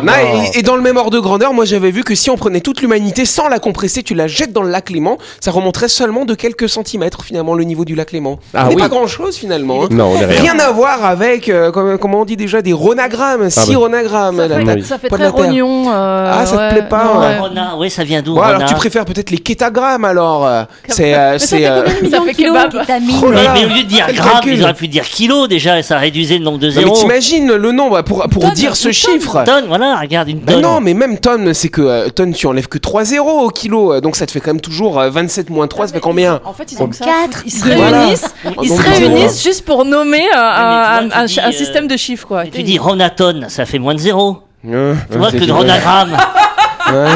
Non, 0.03 0.13
et, 0.55 0.59
et 0.59 0.63
dans 0.63 0.77
le 0.77 0.83
même 0.83 0.97
ordre 0.97 1.11
de 1.11 1.19
grandeur, 1.21 1.53
moi 1.53 1.65
j'avais 1.65 1.91
vu 1.91 2.03
que 2.05 2.15
si 2.15 2.31
on 2.31 2.37
prenait 2.37 2.61
toute 2.61 2.81
l'humanité 2.81 3.25
sans 3.25 3.49
la 3.49 3.59
compresser, 3.59 4.03
tu 4.03 4.15
la 4.15 4.27
jettes 4.27 4.53
dans 4.53 4.63
le 4.63 4.71
lac 4.71 4.91
Léman, 4.91 5.19
ça 5.41 5.51
remonterait 5.51 5.89
seulement 5.89 6.25
de 6.25 6.35
quelques 6.35 6.69
centimètres 6.69 7.23
finalement 7.25 7.55
le 7.55 7.65
niveau 7.65 7.85
du 7.85 7.95
lac 7.95 8.13
Léman. 8.13 8.39
Ah 8.55 8.65
On 8.65 8.69
n'est 8.71 8.75
oui. 8.77 8.83
pas 8.83 8.89
grand 8.89 9.07
chose 9.07 9.37
finalement. 9.37 9.85
hein. 9.85 9.89
Non, 9.91 10.11
rien. 10.13 10.27
Rien 10.27 10.59
à 10.59 10.71
voir 10.71 11.05
avec, 11.05 11.49
euh, 11.49 11.71
comme- 11.71 11.99
comment 11.99 12.21
on 12.23 12.25
dit 12.25 12.37
déjà, 12.37 12.63
des 12.63 12.73
ronagrammes, 12.73 13.51
six 13.51 13.73
bah. 13.73 13.79
ronagrammes. 13.79 14.37
Ça 14.37 14.49
la 14.49 14.57
fait, 14.75 14.83
ça 14.83 14.99
fait 14.99 15.09
Pas 15.09 15.17
de 15.19 15.23
très 15.23 15.31
rognon. 15.31 15.91
euh, 15.93 16.33
Ah, 16.35 16.47
ça 16.47 16.57
te 16.57 16.61
ouais. 16.63 16.69
plaît 16.71 16.89
pas, 16.89 17.05
Non, 17.05 17.21
ouais. 17.21 17.39
Rona, 17.39 17.75
oui, 17.79 17.91
ça 17.91 18.05
vient 18.05 18.23
d'où 18.23 18.35
Bon, 18.35 18.43
alors 18.43 18.65
tu 18.69 18.75
préfères 18.75 19.05
peut-être 19.05 19.31
les 19.31 19.39
kétagrammes 19.39 20.05
alors. 20.05 20.47
euh, 20.47 20.63
C'est, 20.89 21.15
euh, 21.15 21.33
Mais 21.33 21.39
ça 21.39 21.47
c'est. 21.47 21.59
fait 21.59 21.69
combien 21.69 21.85
de 21.85 22.03
millions 22.03 22.11
Ça 22.11 22.19
de 22.21 22.25
fait 22.27 22.35
kilos 22.35 22.57
kebab. 22.57 22.81
Vitamine. 22.81 23.17
Oh 23.23 23.31
là 23.31 23.37
mais, 23.37 23.45
là. 23.45 23.51
mais 23.55 23.65
au 23.65 23.69
lieu 23.69 23.83
de 23.83 23.89
dire 23.89 24.07
gramme, 24.13 24.43
ils 24.47 24.63
auraient 24.63 24.75
pu 24.75 24.89
dire 24.89 25.05
kilo 25.05 25.47
déjà 25.47 25.79
et 25.79 25.83
ça 25.83 25.99
réduisait 25.99 26.39
le 26.39 26.45
nombre 26.45 26.59
de 26.59 26.69
Non, 26.69 26.75
mais 26.77 26.81
zéros. 26.83 26.97
t'imagines 26.97 27.53
le 27.53 27.73
nombre 27.73 28.03
pour, 28.03 28.27
dire 28.55 28.77
ce 28.77 28.89
une 29.11 29.20
tonne. 29.45 29.67
voilà, 29.69 29.97
regarde 30.01 30.29
une 30.29 30.39
Ben 30.41 30.55
tonne. 30.55 30.63
non, 30.63 30.81
mais 30.81 30.95
même 30.95 31.19
tonne, 31.19 31.55
c'est 31.55 31.69
que 31.69 31.83
euh, 31.83 32.09
tonne, 32.09 32.33
tu 32.33 32.47
enlèves 32.47 32.69
que 32.69 32.79
3 32.79 33.05
zéros 33.05 33.41
au 33.41 33.49
kilo, 33.51 33.93
euh, 33.93 34.01
donc 34.01 34.17
ça 34.17 34.27
te 34.27 34.31
fait 34.33 34.41
quand 34.41 34.51
même 34.53 34.61
toujours 34.61 34.99
euh, 35.01 35.11
27 35.11 35.51
moins 35.51 35.67
3, 35.67 35.89
ça 35.89 35.93
fait 35.95 36.01
combien? 36.01 36.41
En 36.45 36.53
fait, 36.53 36.71
ils 36.73 36.83
ont 36.83 36.89
que 36.89 36.97
ça. 36.97 37.05
à 37.05 37.07
Quatre. 37.09 37.39
foutre. 37.39 37.43
Ils 37.47 37.51
se 37.53 37.65
Voilà. 37.65 38.01
réunissent, 38.03 38.35
ils 38.63 38.71
se 38.71 38.83
réunissent 38.83 39.43
juste 39.43 39.65
pour 39.65 39.85
nommer 39.85 40.23
un, 40.35 40.39
tu 40.39 40.39
un- 40.39 41.01
vois, 41.01 41.09
tu 41.11 41.15
un- 41.19 41.25
dis, 41.27 41.41
un 41.41 41.49
euh, 41.49 41.53
système 41.53 41.87
de 41.89 41.97
chiffres 41.97 42.27
quoi. 42.27 42.45
Et 42.47 42.51
tu 42.51 42.63
dis 42.63 42.79
Ronatonne, 42.79 43.47
ça 43.49 43.67
fait 43.67 43.79
moins 43.79 43.95
de 43.95 44.01
zéro. 44.01 44.39
Euh, 44.69 44.95
Tu 45.11 45.17
vois 45.19 45.31
que. 45.33 45.51
Ronagramme. 45.51 46.17
Ouais. 46.93 47.09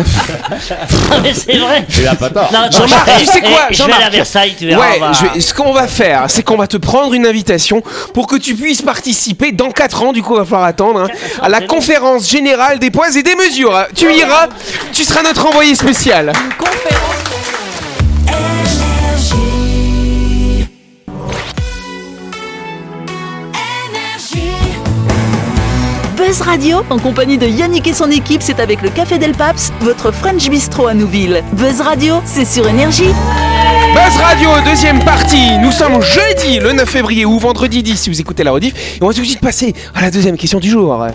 Non, 1.11 1.17
mais 1.23 1.35
c'est 1.35 1.57
vrai. 1.59 1.85
Il 1.99 2.07
a 2.09 2.15
pas 2.15 2.31
tort. 2.31 2.49
Non, 2.53 2.61
non, 2.65 2.71
Jean-Marc, 2.71 3.09
je- 3.15 3.21
tu 3.21 3.27
sais 3.27 3.41
eh, 3.45 3.49
quoi, 3.49 3.61
Je 3.71 3.77
vais 3.79 3.83
aller 3.85 3.93
à 3.93 3.97
Jean-Marc 3.97 4.13
Versailles, 4.13 4.55
tu 4.59 4.67
verras. 4.67 4.81
Ouais, 4.81 4.97
on 4.97 5.01
va- 5.01 5.13
je 5.13 5.27
vais- 5.27 5.41
ce 5.41 5.55
qu'on 5.55 5.73
va 5.73 5.87
faire, 5.89 6.25
c'est 6.29 6.43
qu'on 6.43 6.57
va 6.57 6.67
te 6.67 6.77
prendre 6.77 7.13
une 7.15 7.27
invitation 7.27 7.83
pour 8.13 8.27
que 8.27 8.37
tu 8.37 8.55
puisses 8.55 8.83
participer 8.83 9.53
dans 9.53 9.71
4 9.71 10.03
ans, 10.03 10.13
du 10.13 10.23
coup, 10.23 10.35
il 10.35 10.39
va 10.39 10.45
falloir 10.45 10.65
attendre, 10.65 11.01
hein, 11.01 11.09
à 11.43 11.49
la 11.49 11.61
conférence 11.61 12.29
générale 12.29 12.79
des 12.79 12.91
poids 12.91 13.09
et 13.17 13.23
des 13.23 13.35
mesures. 13.35 13.85
Tu 13.95 14.13
iras, 14.13 14.49
tu 14.93 15.05
seras 15.05 15.23
notre 15.23 15.47
envoyé 15.47 15.75
spécial. 15.75 16.33
Buzz 26.35 26.43
Radio, 26.43 26.79
en 26.91 26.99
compagnie 26.99 27.39
de 27.39 27.47
Yannick 27.47 27.87
et 27.87 27.93
son 27.93 28.11
équipe, 28.11 28.43
c'est 28.43 28.59
avec 28.59 28.83
le 28.83 28.91
Café 28.91 29.19
Del 29.19 29.37
Paps, 29.37 29.73
votre 29.83 30.11
French 30.11 30.51
Bistro 30.51 30.89
à 30.89 30.93
Nouville. 30.93 31.45
Buzz 31.53 31.81
Radio, 31.81 32.17
c'est 32.25 32.45
sur 32.45 32.67
Énergie. 32.67 33.13
Buzz 33.95 34.17
Radio, 34.21 34.49
deuxième 34.65 34.99
partie. 35.05 35.57
Nous 35.59 35.71
sommes 35.71 36.03
jeudi, 36.03 36.59
le 36.59 36.73
9 36.73 36.89
février 36.89 37.25
ou 37.25 37.39
vendredi 37.39 37.85
10 37.85 37.97
si 37.97 38.11
vous 38.11 38.21
écoutez 38.21 38.43
la 38.43 38.51
rediff. 38.51 38.75
Et 38.97 38.99
on 39.01 39.07
va 39.07 39.15
tout 39.15 39.21
de 39.21 39.27
suite 39.27 39.39
passer 39.39 39.75
à 39.95 40.03
la 40.03 40.11
deuxième 40.11 40.37
question 40.37 40.59
du 40.59 40.69
jour. 40.69 41.07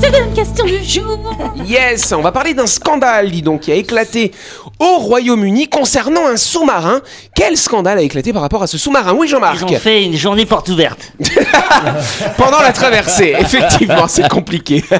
C'est 0.00 0.08
une 0.08 0.34
question 0.34 0.64
du 0.64 0.82
jour. 0.82 1.36
Yes, 1.64 2.12
on 2.12 2.22
va 2.22 2.32
parler 2.32 2.52
d'un 2.52 2.66
scandale, 2.66 3.30
dis 3.30 3.42
donc, 3.42 3.60
qui 3.60 3.70
a 3.70 3.76
éclaté 3.76 4.32
au 4.78 4.98
Royaume-Uni 4.98 5.68
concernant 5.68 6.26
un 6.26 6.36
sous-marin. 6.36 7.00
Quel 7.34 7.56
scandale 7.56 7.98
a 7.98 8.02
éclaté 8.02 8.32
par 8.32 8.42
rapport 8.42 8.62
à 8.62 8.66
ce 8.66 8.76
sous-marin 8.78 9.14
Oui, 9.14 9.26
Jean-Marc. 9.28 9.58
Ils 9.68 9.74
ont 9.74 9.78
fait 9.78 10.04
une 10.04 10.16
journée 10.16 10.46
porte 10.46 10.68
ouverte. 10.68 11.12
Pendant 12.36 12.60
la 12.60 12.72
traversée, 12.72 13.34
effectivement, 13.38 14.08
c'est 14.08 14.28
compliqué. 14.28 14.84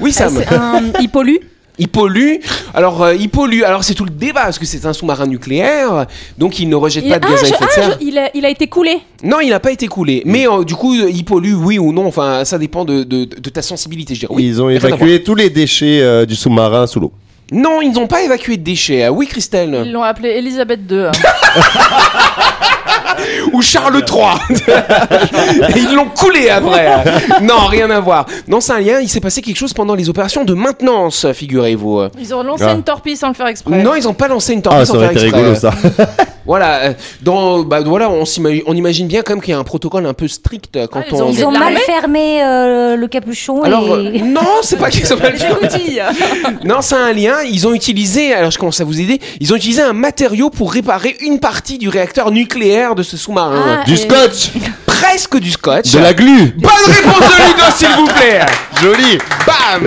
oui, 0.00 0.10
Ah, 0.16 0.28
Sam. 0.28 0.34
c'est 0.36 0.54
un... 0.54 0.82
Il 1.00 1.08
pollue 1.10 1.36
Il 1.78 1.88
pollue. 1.88 2.36
Alors, 2.74 3.02
euh, 3.02 3.14
il 3.14 3.28
pollue. 3.28 3.62
Alors, 3.62 3.84
c'est 3.84 3.94
tout 3.94 4.04
le 4.04 4.10
débat 4.10 4.42
parce 4.44 4.58
que 4.58 4.64
c'est 4.66 4.84
un 4.86 4.92
sous-marin 4.92 5.26
nucléaire, 5.26 6.06
donc 6.38 6.58
il 6.58 6.68
ne 6.68 6.74
rejette 6.74 7.04
Il- 7.04 7.10
pas 7.10 7.18
de 7.18 7.26
ah, 7.26 7.30
gaz 7.30 7.44
à 7.44 7.46
effet 7.46 7.58
de 7.58 7.64
ah, 7.70 7.74
serre. 7.74 7.98
je- 8.00 8.06
il, 8.06 8.18
a, 8.18 8.30
il 8.34 8.44
a 8.44 8.48
été 8.48 8.66
coulé. 8.66 8.98
Non, 9.22 9.40
il 9.40 9.50
n'a 9.50 9.60
pas 9.60 9.70
été 9.70 9.86
coulé. 9.86 10.22
Mais 10.24 10.48
euh, 10.48 10.64
du 10.64 10.74
coup, 10.74 10.94
il 10.94 11.24
pollue, 11.24 11.54
oui 11.54 11.78
ou 11.78 11.92
non. 11.92 12.06
Enfin, 12.06 12.44
ça 12.44 12.58
dépend 12.58 12.84
de, 12.84 13.04
de- 13.04 13.24
de 13.26 13.50
ta 13.50 13.62
sensibilité, 13.62 14.14
je 14.14 14.20
dirais. 14.20 14.32
Oui, 14.34 14.46
Ils 14.46 14.62
ont 14.62 14.70
évacué 14.70 15.22
tous 15.22 15.34
les 15.34 15.50
déchets 15.50 16.00
euh, 16.00 16.26
du 16.26 16.34
sous-marin 16.36 16.86
sous 16.86 17.00
l'eau. 17.00 17.12
Non, 17.50 17.80
ils 17.80 17.92
n'ont 17.92 18.06
pas 18.06 18.20
évacué 18.22 18.58
de 18.58 18.62
déchets. 18.62 19.04
Ah 19.04 19.12
Oui, 19.12 19.26
Christelle. 19.26 19.82
Ils 19.86 19.92
l'ont 19.92 20.02
appelé 20.02 20.28
Elisabeth 20.30 20.80
II. 20.90 21.04
hein. 21.06 21.12
Ou 23.52 23.62
Charles 23.62 24.02
III. 24.06 24.58
Et 25.74 25.78
ils 25.80 25.94
l'ont 25.94 26.08
coulé 26.08 26.50
après. 26.50 27.02
non, 27.42 27.66
rien 27.66 27.90
à 27.90 28.00
voir. 28.00 28.26
Non, 28.46 28.60
c'est 28.60 28.72
un 28.72 28.80
lien. 28.80 29.00
Il 29.00 29.08
s'est 29.08 29.20
passé 29.20 29.42
quelque 29.42 29.56
chose 29.56 29.72
pendant 29.72 29.94
les 29.94 30.08
opérations 30.08 30.44
de 30.44 30.54
maintenance, 30.54 31.26
figurez-vous. 31.32 32.08
Ils 32.18 32.34
ont 32.34 32.42
lancé 32.42 32.64
Ah. 32.68 32.72
une 32.74 32.82
torpille 32.82 33.16
sans 33.16 33.28
le 33.28 33.34
faire 33.34 33.46
exprès. 33.48 33.82
Non, 33.82 33.94
ils 33.96 34.04
n'ont 34.04 34.14
pas 34.14 34.28
lancé 34.28 34.52
une 34.52 34.62
torpille 34.62 34.82
Ah, 34.82 34.86
ça 34.86 34.92
sans 34.92 34.98
aurait 34.98 35.08
faire 35.14 35.24
été 35.24 35.26
exprès. 35.26 35.42
rigolo 35.42 35.58
ça. 35.58 35.72
Voilà, 36.48 36.76
euh, 36.78 36.92
dans, 37.22 37.60
bah, 37.60 37.80
voilà, 37.82 38.10
on, 38.10 38.74
imagine 38.74 39.06
bien 39.06 39.20
quand 39.22 39.34
même 39.34 39.42
qu'il 39.42 39.50
y 39.52 39.54
a 39.54 39.58
un 39.58 39.64
protocole 39.64 40.06
un 40.06 40.14
peu 40.14 40.26
strict 40.26 40.78
quand 40.90 41.00
Ah, 41.02 41.06
ils 41.10 41.14
on. 41.14 41.26
ont- 41.26 41.30
Ils 41.30 41.44
ont 41.44 41.50
mal 41.52 41.76
fermé 41.76 42.42
euh, 42.42 42.96
le 42.96 43.06
capuchon 43.06 43.62
Alors 43.62 43.98
et... 44.00 44.20
euh, 44.20 44.24
non, 44.24 44.40
c'est 44.62 44.78
pas 44.78 44.88
qu'ils 44.90 45.12
ont 45.12 45.18
mal. 45.18 45.34
Outils. 45.62 45.98
Non, 46.64 46.80
c'est 46.80 46.96
un 46.96 47.12
lien. 47.12 47.34
Ils 47.44 47.66
ont 47.68 47.74
utilisé, 47.74 48.32
alors 48.32 48.50
je 48.50 48.58
commence 48.58 48.80
à 48.80 48.84
vous 48.84 48.98
aider. 49.00 49.20
Ils 49.40 49.52
ont 49.52 49.56
utilisé 49.56 49.82
un 49.82 49.92
matériau 49.92 50.48
pour 50.50 50.72
réparer 50.72 51.16
une 51.20 51.38
partie 51.38 51.76
du 51.78 51.88
réacteur 51.90 52.30
nucléaire 52.30 52.94
de 52.94 53.02
ce 53.02 53.16
sous-marin. 53.18 53.80
Ah, 53.82 53.84
Du 53.84 53.96
scotch 53.98 54.50
Presque 55.00 55.38
du 55.38 55.50
scotch. 55.50 55.92
De 55.92 56.00
la 56.00 56.12
glu 56.12 56.52
Bonne 56.56 56.72
réponse 56.86 57.20
de 57.20 57.46
Ludo, 57.46 57.62
s'il 57.76 57.88
vous 57.88 58.06
plaît. 58.06 58.40
Joli 58.82 59.18
Bam. 59.46 59.86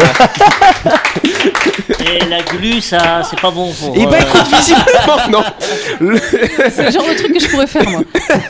Et 2.00 2.26
la 2.26 2.42
glu, 2.42 2.82
ça, 2.82 3.22
c'est 3.30 3.40
pas 3.40 3.52
bon 3.52 3.72
pour. 3.72 3.96
Et 3.96 4.06
bah 4.06 4.18
euh, 4.18 4.22
écoute, 4.22 4.48
visiblement 4.54 5.30
non. 5.30 5.44
Le, 6.00 6.18
C'est 6.74 6.86
le 6.86 6.92
genre 6.92 7.08
de 7.08 7.14
truc 7.18 7.34
que 7.34 7.40
je 7.40 7.48
pourrais 7.48 7.68
faire, 7.68 7.90
moi. 7.90 8.02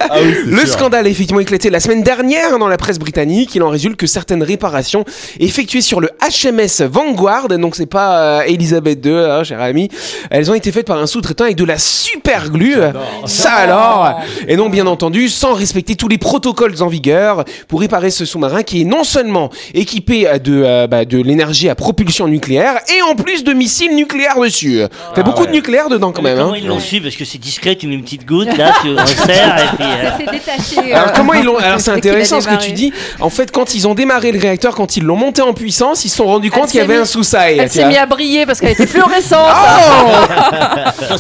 Ah 0.10 0.18
oui, 0.22 0.36
le 0.46 0.60
sûr. 0.60 0.70
scandale 0.70 1.06
a 1.06 1.10
effectivement 1.10 1.42
éclaté 1.42 1.70
la 1.70 1.80
semaine 1.80 2.04
dernière 2.04 2.58
dans 2.60 2.68
la 2.68 2.78
presse 2.78 3.00
britannique. 3.00 3.54
Il 3.56 3.64
en 3.64 3.70
résulte 3.70 3.98
que 3.98 4.08
certaines 4.08 4.44
réparations 4.44 5.04
effectuées 5.40 5.82
sur 5.82 6.00
le 6.00 6.10
HMS 6.22 6.86
Vanguard, 6.86 7.48
donc 7.50 7.76
c'est 7.76 7.86
pas 7.86 8.40
euh, 8.40 8.42
Elisabeth 8.42 9.06
II, 9.06 9.14
hein, 9.14 9.44
cher 9.44 9.62
ami, 9.62 9.90
elles 10.30 10.50
ont 10.50 10.56
été 10.56 10.72
faites 10.72 10.88
par 10.88 11.00
un 11.00 11.08
sous-traitant 11.08 11.44
avec 11.46 11.58
de 11.58 11.66
la 11.66 11.78
super 11.78 12.50
glue. 12.50 12.78
Ça 13.26 13.52
alors 13.52 14.22
Et 14.48 14.56
donc 14.56 14.72
bien 14.72 14.88
entendu, 14.88 15.30
sans 15.30 15.54
respecter 15.54 15.96
tous 15.96 16.08
les 16.08 16.18
protocoles 16.18 16.51
en 16.82 16.88
vigueur 16.88 17.44
pour 17.68 17.80
réparer 17.82 18.12
ce 18.12 18.26
sous-marin 18.26 18.64
qui 18.64 18.82
est 18.82 18.86
non 18.86 19.04
seulement 19.04 19.50
équipé 19.74 20.28
de, 20.44 20.64
euh, 20.66 20.88
bah, 20.88 21.06
de 21.06 21.18
l'énergie 21.18 21.70
à 21.70 21.76
propulsion 21.76 22.28
nucléaire 22.28 22.76
et 22.96 23.02
en 23.02 23.16
plus 23.16 23.44
de 23.44 23.54
missiles 23.54 23.96
nucléaires 23.96 24.40
dessus. 24.40 24.82
Fait 25.16 25.24
beaucoup 25.24 25.46
de 25.46 25.52
nucléaire 25.52 25.90
dedans 25.90 26.12
quand 26.12 26.22
mais 26.22 26.30
même. 26.34 26.40
comment 26.44 26.54
hein. 26.54 26.58
ils 26.62 26.68
l'ont 26.68 26.80
su 26.80 27.02
Parce 27.02 27.16
que 27.16 27.26
c'est 27.26 27.38
discret, 27.38 27.76
tu 27.76 27.88
mets 27.88 27.96
une 27.96 28.04
petite 28.04 28.26
goutte, 28.28 28.56
là, 28.58 28.74
tu 28.82 28.90
resserres, 28.96 29.58
et 29.58 29.76
puis. 29.78 29.86
euh, 29.86 30.10
Ça 30.12 30.18
s'est 30.18 30.26
détaché. 30.32 30.94
Alors 30.94 31.08
euh, 31.10 31.12
comment 31.16 31.34
ils 31.34 31.44
l'ont 31.46 31.58
Alors 31.62 31.80
c'est 31.80 31.92
intéressant 31.92 32.42
ce 32.42 32.48
que 32.48 32.62
tu 32.62 32.72
dis. 32.74 32.92
En 33.20 33.30
fait, 33.30 33.52
quand 33.52 33.74
ils 33.76 33.88
ont 33.88 33.96
démarré 33.96 34.32
le 34.32 34.40
réacteur, 34.40 34.76
quand 34.76 34.98
ils 34.98 35.04
l'ont 35.04 35.16
monté 35.16 35.42
en 35.42 35.54
puissance, 35.54 36.06
ils 36.06 36.10
se 36.10 36.18
sont 36.18 36.26
rendus 36.26 36.52
compte 36.52 36.68
qu'il 36.70 36.80
y 36.80 36.84
avait 36.84 36.96
mis- 36.96 37.02
un 37.02 37.06
sous-sail. 37.06 37.58
Elle 37.60 37.70
s'est 37.70 37.86
mise 37.88 37.98
à 37.98 38.06
briller 38.06 38.46
parce 38.46 38.60
qu'elle 38.60 38.72
était 38.72 38.88
fluorescente. 38.88 39.40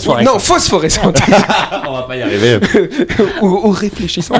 Oh 0.07 0.15
non, 0.23 0.39
phosphorescente 0.39 1.17
On 1.87 1.93
va 1.93 2.03
pas 2.03 2.15
y 2.17 2.21
arriver. 2.21 2.59
ou, 3.41 3.47
ou. 3.47 3.71
Réfléchissante. 3.71 4.39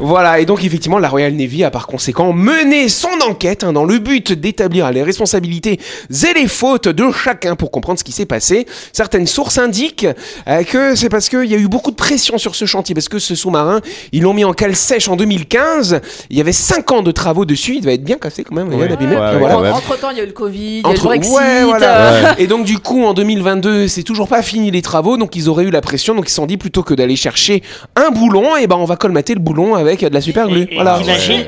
Voilà, 0.00 0.40
et 0.40 0.44
donc 0.44 0.62
effectivement, 0.64 0.98
la 0.98 1.08
Royal 1.08 1.32
Navy 1.32 1.64
a 1.64 1.70
par 1.70 1.86
conséquent 1.86 2.32
mené 2.32 2.88
son 2.88 3.08
enquête 3.26 3.64
hein, 3.64 3.72
dans 3.72 3.84
le 3.84 3.98
but 3.98 4.32
d'établir 4.32 4.90
les 4.90 5.02
responsabilités 5.02 5.78
et 6.10 6.34
les 6.34 6.46
fautes 6.48 6.88
de 6.88 7.10
chacun 7.12 7.54
pour 7.56 7.70
comprendre 7.70 7.98
ce 7.98 8.04
qui 8.04 8.12
s'est 8.12 8.26
passé. 8.26 8.66
Certaines 8.92 9.26
sources 9.26 9.56
indiquent 9.56 10.06
euh, 10.48 10.62
que 10.64 10.94
c'est 10.94 11.08
parce 11.08 11.28
qu'il 11.28 11.44
y 11.46 11.54
a 11.54 11.58
eu 11.58 11.68
beaucoup 11.68 11.90
de 11.90 11.96
pression 11.96 12.36
sur 12.38 12.54
ce 12.54 12.64
chantier, 12.66 12.94
parce 12.94 13.08
que 13.08 13.18
ce 13.18 13.34
sous-marin, 13.34 13.80
ils 14.12 14.22
l'ont 14.22 14.34
mis 14.34 14.44
en 14.44 14.52
cale 14.52 14.76
sèche 14.76 15.08
en 15.08 15.16
2015. 15.16 16.00
Il 16.28 16.36
y 16.36 16.40
avait 16.40 16.52
5 16.52 16.90
ans 16.92 17.02
de 17.02 17.10
travaux 17.12 17.44
dessus, 17.44 17.76
il 17.76 17.80
devait 17.80 17.94
être 17.94 18.04
bien 18.04 18.16
cassé 18.18 18.44
quand 18.44 18.54
même, 18.54 18.68
Ouais. 18.74 18.86
bien 18.86 18.94
abîmé. 18.94 19.14
Ouais, 19.16 19.20
ouais, 19.22 19.38
Voilà. 19.38 19.54
quand 19.54 19.62
même. 19.62 19.72
Entre 19.74 19.98
temps, 19.98 20.10
il 20.10 20.18
y 20.18 20.20
a 20.20 20.24
eu 20.24 20.26
le 20.26 20.32
Covid, 20.32 20.80
il 20.80 20.86
y 20.86 20.86
a 20.86 20.90
eu 20.90 20.94
le 20.94 21.00
Brexit. 21.00 21.32
ouais, 21.34 21.64
voilà. 21.64 22.38
Et 22.38 22.46
donc 22.46 22.66
du 22.66 22.78
coup 22.78 23.04
en 23.04 23.14
2022 23.14 23.88
c'est 23.88 24.02
toujours 24.02 24.28
pas 24.28 24.42
fini 24.42 24.70
les 24.70 24.82
travaux 24.82 25.16
donc 25.16 25.36
ils 25.36 25.48
auraient 25.48 25.64
eu 25.64 25.70
la 25.70 25.80
pression 25.80 26.14
donc 26.14 26.26
ils 26.26 26.30
se 26.30 26.36
sont 26.36 26.46
dit 26.46 26.56
plutôt 26.56 26.82
que 26.82 26.94
d'aller 26.94 27.16
chercher 27.16 27.62
un 27.96 28.10
boulon 28.10 28.56
et 28.56 28.66
ben 28.66 28.76
on 28.76 28.84
va 28.84 28.96
colmater 28.96 29.34
le 29.34 29.40
boulon 29.40 29.76
avec 29.88 30.00
de 30.04 30.08
la 30.14 30.20
super 30.20 30.48
glue. 30.48 30.62
Et- 30.62 30.72
et 30.72 30.74
Voilà. 30.74 30.98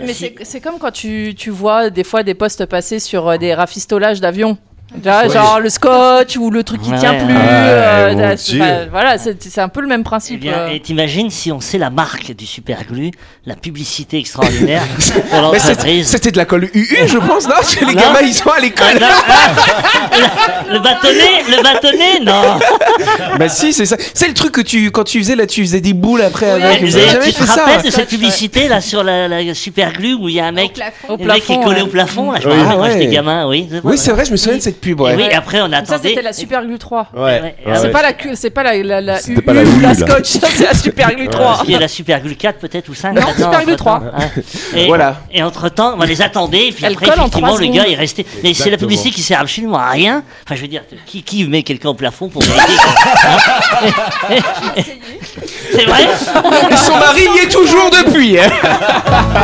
Mais, 0.00 0.06
mais 0.06 0.12
c'est 0.14 0.34
c'est 0.42 0.60
comme 0.60 0.78
quand 0.78 0.90
tu, 0.92 1.34
tu 1.36 1.50
vois 1.50 1.90
des 1.90 2.04
fois 2.04 2.22
des 2.22 2.34
postes 2.34 2.66
passer 2.66 2.98
sur 3.00 3.28
euh, 3.28 3.36
des 3.36 3.54
rafistolages 3.54 4.20
d'avions. 4.20 4.56
Genre, 5.04 5.24
Ouais. 5.24 5.30
genre 5.30 5.58
le 5.60 5.68
scotch 5.68 6.36
ou 6.36 6.48
le 6.50 6.62
truc 6.62 6.80
qui 6.80 6.90
Ouais, 6.90 6.98
tient 6.98 7.14
plus. 7.14 7.34
Ouais, 7.34 7.40
euh, 7.42 8.86
voilà, 8.90 9.18
c'est 9.18 9.36
c'est 9.42 9.60
un 9.60 9.68
peu 9.68 9.80
le 9.80 9.88
même 9.88 10.02
Eh 10.02 10.04
principe. 10.04 10.40
bien, 10.40 10.52
euh. 10.60 10.68
et 10.68 10.78
t'imagines 10.80 11.28
si 11.28 11.50
on 11.50 11.60
sait 11.60 11.76
la 11.76 11.90
marque 11.90 12.32
du 12.34 12.46
superglue, 12.46 13.10
la 13.46 13.56
publicité 13.56 14.18
extraordinaire 14.18 14.82
pour 15.30 15.40
l'entreprise. 15.40 16.06
C'était 16.06 16.30
de 16.30 16.36
la 16.36 16.44
colle 16.44 16.70
UU, 16.72 16.86
je 17.08 17.18
pense, 17.18 17.44
non? 17.48 17.54
Parce 17.56 17.74
que 17.74 17.84
les 17.84 17.94
Non. 17.94 18.00
gamins, 18.00 18.20
ils 18.22 18.32
sont 18.32 18.48
à 18.48 18.54
Ah, 18.58 18.60
l'école. 18.60 19.00
non, 19.00 19.06
ah, 19.28 20.62
le 20.72 20.78
bâtonnet, 20.78 21.42
le 21.50 21.62
bâtonnet, 21.62 22.20
non. 22.24 22.58
bah 23.38 23.48
si, 23.48 23.72
c'est 23.72 23.86
ça. 23.86 23.96
C'est 24.14 24.28
le 24.28 24.34
truc 24.34 24.52
que 24.52 24.60
tu, 24.60 24.92
quand 24.92 25.04
tu 25.04 25.18
faisais 25.18 25.34
là, 25.36 25.46
tu 25.46 25.62
faisais 25.62 25.80
des 25.80 25.94
boules 25.94 26.22
après 26.22 26.48
avec. 26.48 26.80
Vous 26.82 26.96
avez 26.96 27.08
jamais 27.08 27.26
tu 27.26 27.32
te 27.34 27.38
fait 27.40 27.46
ça 27.46 27.64
rappelles 27.64 27.82
de 27.84 27.90
cette 27.90 28.08
publicité 28.08 28.68
là 28.68 28.80
sur 28.80 29.02
la, 29.02 29.26
la 29.26 29.52
superglue 29.52 30.14
où 30.14 30.28
il 30.28 30.36
y 30.36 30.40
a 30.40 30.46
un 30.46 30.52
mec, 30.52 30.80
Au 31.08 31.14
un 31.14 31.16
mec 31.26 31.44
qui 31.44 31.52
est 31.54 31.60
collé 31.62 31.80
ouais. 31.80 31.82
au 31.82 31.86
plafond 31.88 32.30
là, 32.30 32.38
je 32.40 32.46
me 32.48 32.52
Oui. 32.54 32.60
rappelle 32.62 32.76
quand 32.78 32.82
Ah, 32.84 32.90
j'étais 32.92 33.06
gamin, 33.08 33.48
oui. 33.48 33.68
Oui, 33.82 33.98
c'est 33.98 34.12
vrai, 34.12 34.24
je 34.24 34.30
me 34.32 34.36
souviens 34.36 34.58
de 34.58 34.62
cette 34.62 34.75
pub. 34.80 35.00
Et 35.00 35.14
oui, 35.16 35.24
après 35.32 35.60
on 35.60 35.70
Ça, 35.70 35.76
attendait. 35.78 36.08
c'était 36.10 36.22
la 36.22 36.32
Super 36.32 36.64
Glue 36.64 36.78
3. 36.78 37.08
Ouais. 37.14 37.20
Ouais. 37.22 37.40
ouais, 37.40 37.54
C'est 37.74 37.82
ouais. 37.82 37.90
pas 37.90 38.02
la, 38.02 38.12
c'est 38.34 38.50
pas 38.50 38.62
la, 38.62 38.76
la, 38.82 39.00
la 39.00 39.18
pas 39.44 39.52
la 39.54 39.62
U, 39.62 39.94
scotch, 39.94 40.26
ça, 40.28 40.48
c'est 40.50 40.64
la 40.64 40.74
Super 40.74 41.14
Glue 41.14 41.28
3. 41.28 41.62
Il 41.64 41.70
y 41.72 41.74
a 41.74 41.78
la 41.80 41.88
superglue 41.88 42.36
4 42.36 42.58
peut-être 42.58 42.88
ou 42.88 42.94
5 42.94 43.12
Non, 43.14 43.20
Super 43.34 43.50
Glue 43.64 43.72
entre-temps, 43.72 43.76
3. 43.76 44.02
hein. 44.16 44.28
Et, 44.76 44.86
Voilà. 44.86 45.20
Et 45.32 45.42
entre 45.42 45.68
temps, 45.68 45.96
on 45.98 46.02
les 46.04 46.22
attendait 46.22 46.68
et 46.68 46.72
puis 46.72 46.84
Elle 46.84 46.94
après 46.94 47.08
effectivement 47.08 47.56
le 47.56 47.66
gars 47.66 47.86
est 47.88 47.94
resté. 47.94 48.24
Mais 48.42 48.54
c'est 48.54 48.70
la 48.70 48.76
publicité 48.76 49.10
qui 49.10 49.22
sert 49.22 49.40
absolument 49.40 49.78
à 49.78 49.90
rien. 49.90 50.22
Enfin 50.44 50.54
je 50.54 50.62
veux 50.62 50.68
dire, 50.68 50.82
qui, 51.06 51.22
qui 51.22 51.44
met 51.44 51.62
quelqu'un 51.62 51.88
au 51.90 51.94
plafond 51.94 52.28
pour 52.28 52.42
hein 53.24 53.36
C'est 55.72 55.84
vrai 55.84 56.04
Et 56.70 56.76
son 56.76 56.96
mari 56.96 57.22
y 57.36 57.44
est 57.46 57.50
toujours 57.50 57.90
depuis. 57.90 58.38
hein. 58.38 58.48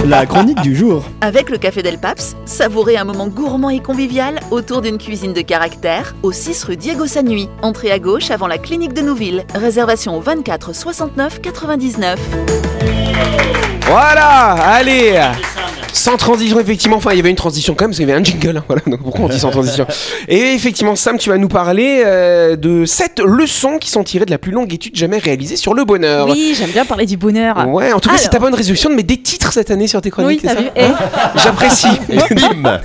La 0.07 0.27
chronique 0.27 0.61
du 0.63 0.75
jour. 0.77 1.05
Avec 1.21 1.51
le 1.51 1.59
Café 1.59 1.83
Del 1.83 1.99
Paps, 1.99 2.35
savourez 2.47 2.97
un 2.97 3.05
moment 3.05 3.27
gourmand 3.29 3.71
et 3.71 3.81
convivial 3.81 4.41
autour 4.51 4.81
d'une 4.83 4.99
cuisine 4.99 5.33
de 5.33 5.41
caractère 5.43 6.15
au 6.23 6.33
6 6.33 6.65
rue 6.65 6.77
Diego 6.77 7.07
Sanui. 7.07 7.49
Entrée 7.63 7.91
à 7.93 7.99
gauche 7.99 8.31
avant 8.31 8.47
la 8.47 8.59
clinique 8.59 8.95
de 8.95 9.03
Nouville. 9.03 9.45
Réservation 9.55 10.17
au 10.17 10.21
24 10.21 10.75
69 10.75 11.41
99. 11.41 12.19
Voilà, 13.87 14.53
allez. 14.53 15.21
Sans 15.93 16.17
transition, 16.17 16.59
effectivement. 16.61 16.97
Enfin, 16.97 17.13
il 17.13 17.17
y 17.17 17.21
avait 17.21 17.31
une 17.31 17.37
transition 17.37 17.75
quand 17.75 17.85
même, 17.85 17.91
parce 17.91 17.99
qu'il 17.99 18.09
y 18.09 18.11
avait 18.13 18.21
un 18.21 18.25
jingle. 18.25 18.57
hein, 18.57 18.65
Voilà, 18.67 18.83
donc 18.87 19.03
pourquoi 19.03 19.27
on 19.27 19.29
dit 19.29 19.39
sans 19.39 19.51
transition 19.51 19.87
Et 20.29 20.55
effectivement, 20.55 20.97
Sam, 20.97 21.19
tu 21.19 21.31
vas 21.31 21.39
nous 21.39 21.49
parler 21.49 22.03
euh, 22.05 22.57
de 22.57 22.85
sept 22.85 23.21
leçons 23.21 23.79
qui 23.79 23.91
sont 23.91 24.03
tirées 24.05 24.25
de 24.25 24.31
la 24.31 24.39
plus 24.39 24.53
longue 24.53 24.73
étude 24.73 24.97
jamais 24.97 25.19
réalisée 25.19 25.57
sur 25.57 25.75
le 25.75 25.85
bonheur. 25.85 26.29
Oui, 26.29 26.55
j'aime 26.57 26.71
bien 26.71 26.85
parler 26.85 27.07
du 27.07 27.17
bonheur. 27.17 27.69
Ouais, 27.69 27.93
en 27.93 28.01
tout 28.01 28.09
cas, 28.09 28.17
c'est 28.19 28.31
ta 28.31 28.39
bonne 28.39 28.55
résolution 28.55 28.91
de 28.91 28.95
mettre 28.95 29.09
des 29.09 29.21
titres 29.21 29.53
cette 29.53 29.71
année 29.71 29.87
sur 29.87 30.01
tes 30.01 30.09
Oui, 30.09 30.13
chroniques, 30.39 30.43
vu. 30.43 30.49
ça 30.49 30.55
Et 30.77 30.89
J'apprécie. 31.37 31.89
Bim 32.09 32.81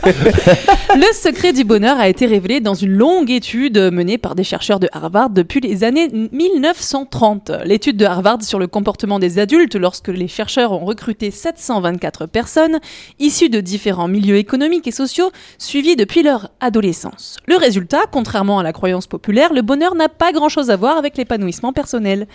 le 0.95 1.13
secret 1.13 1.53
du 1.53 1.63
bonheur 1.63 1.99
a 1.99 2.07
été 2.09 2.25
révélé 2.25 2.59
dans 2.59 2.73
une 2.73 2.91
longue 2.91 3.29
étude 3.29 3.77
menée 3.91 4.17
par 4.17 4.35
des 4.35 4.43
chercheurs 4.43 4.79
de 4.79 4.89
Harvard 4.93 5.29
depuis 5.29 5.59
les 5.59 5.83
années 5.83 6.07
1930. 6.31 7.51
L'étude 7.65 7.97
de 7.97 8.05
Harvard 8.05 8.41
sur 8.41 8.59
le 8.59 8.67
comportement 8.67 9.19
des 9.19 9.39
adultes 9.39 9.75
lorsque 9.75 10.07
les 10.07 10.27
chercheurs 10.27 10.71
ont 10.71 10.85
recruté 10.85 11.31
724 11.31 12.25
personnes 12.25 12.79
issues 13.19 13.49
de 13.49 13.61
différents 13.61 14.07
milieux 14.07 14.37
économiques 14.37 14.87
et 14.87 14.91
sociaux 14.91 15.31
suivis 15.57 15.95
depuis 15.95 16.23
leur 16.23 16.49
adolescence. 16.59 17.37
Le 17.47 17.55
résultat, 17.57 18.01
contrairement 18.11 18.59
à 18.59 18.63
la 18.63 18.73
croyance 18.73 19.07
populaire, 19.07 19.53
le 19.53 19.61
bonheur 19.61 19.95
n'a 19.95 20.09
pas 20.09 20.31
grand-chose 20.31 20.69
à 20.69 20.75
voir 20.75 20.97
avec 20.97 21.17
l'épanouissement 21.17 21.73
personnel. 21.73 22.27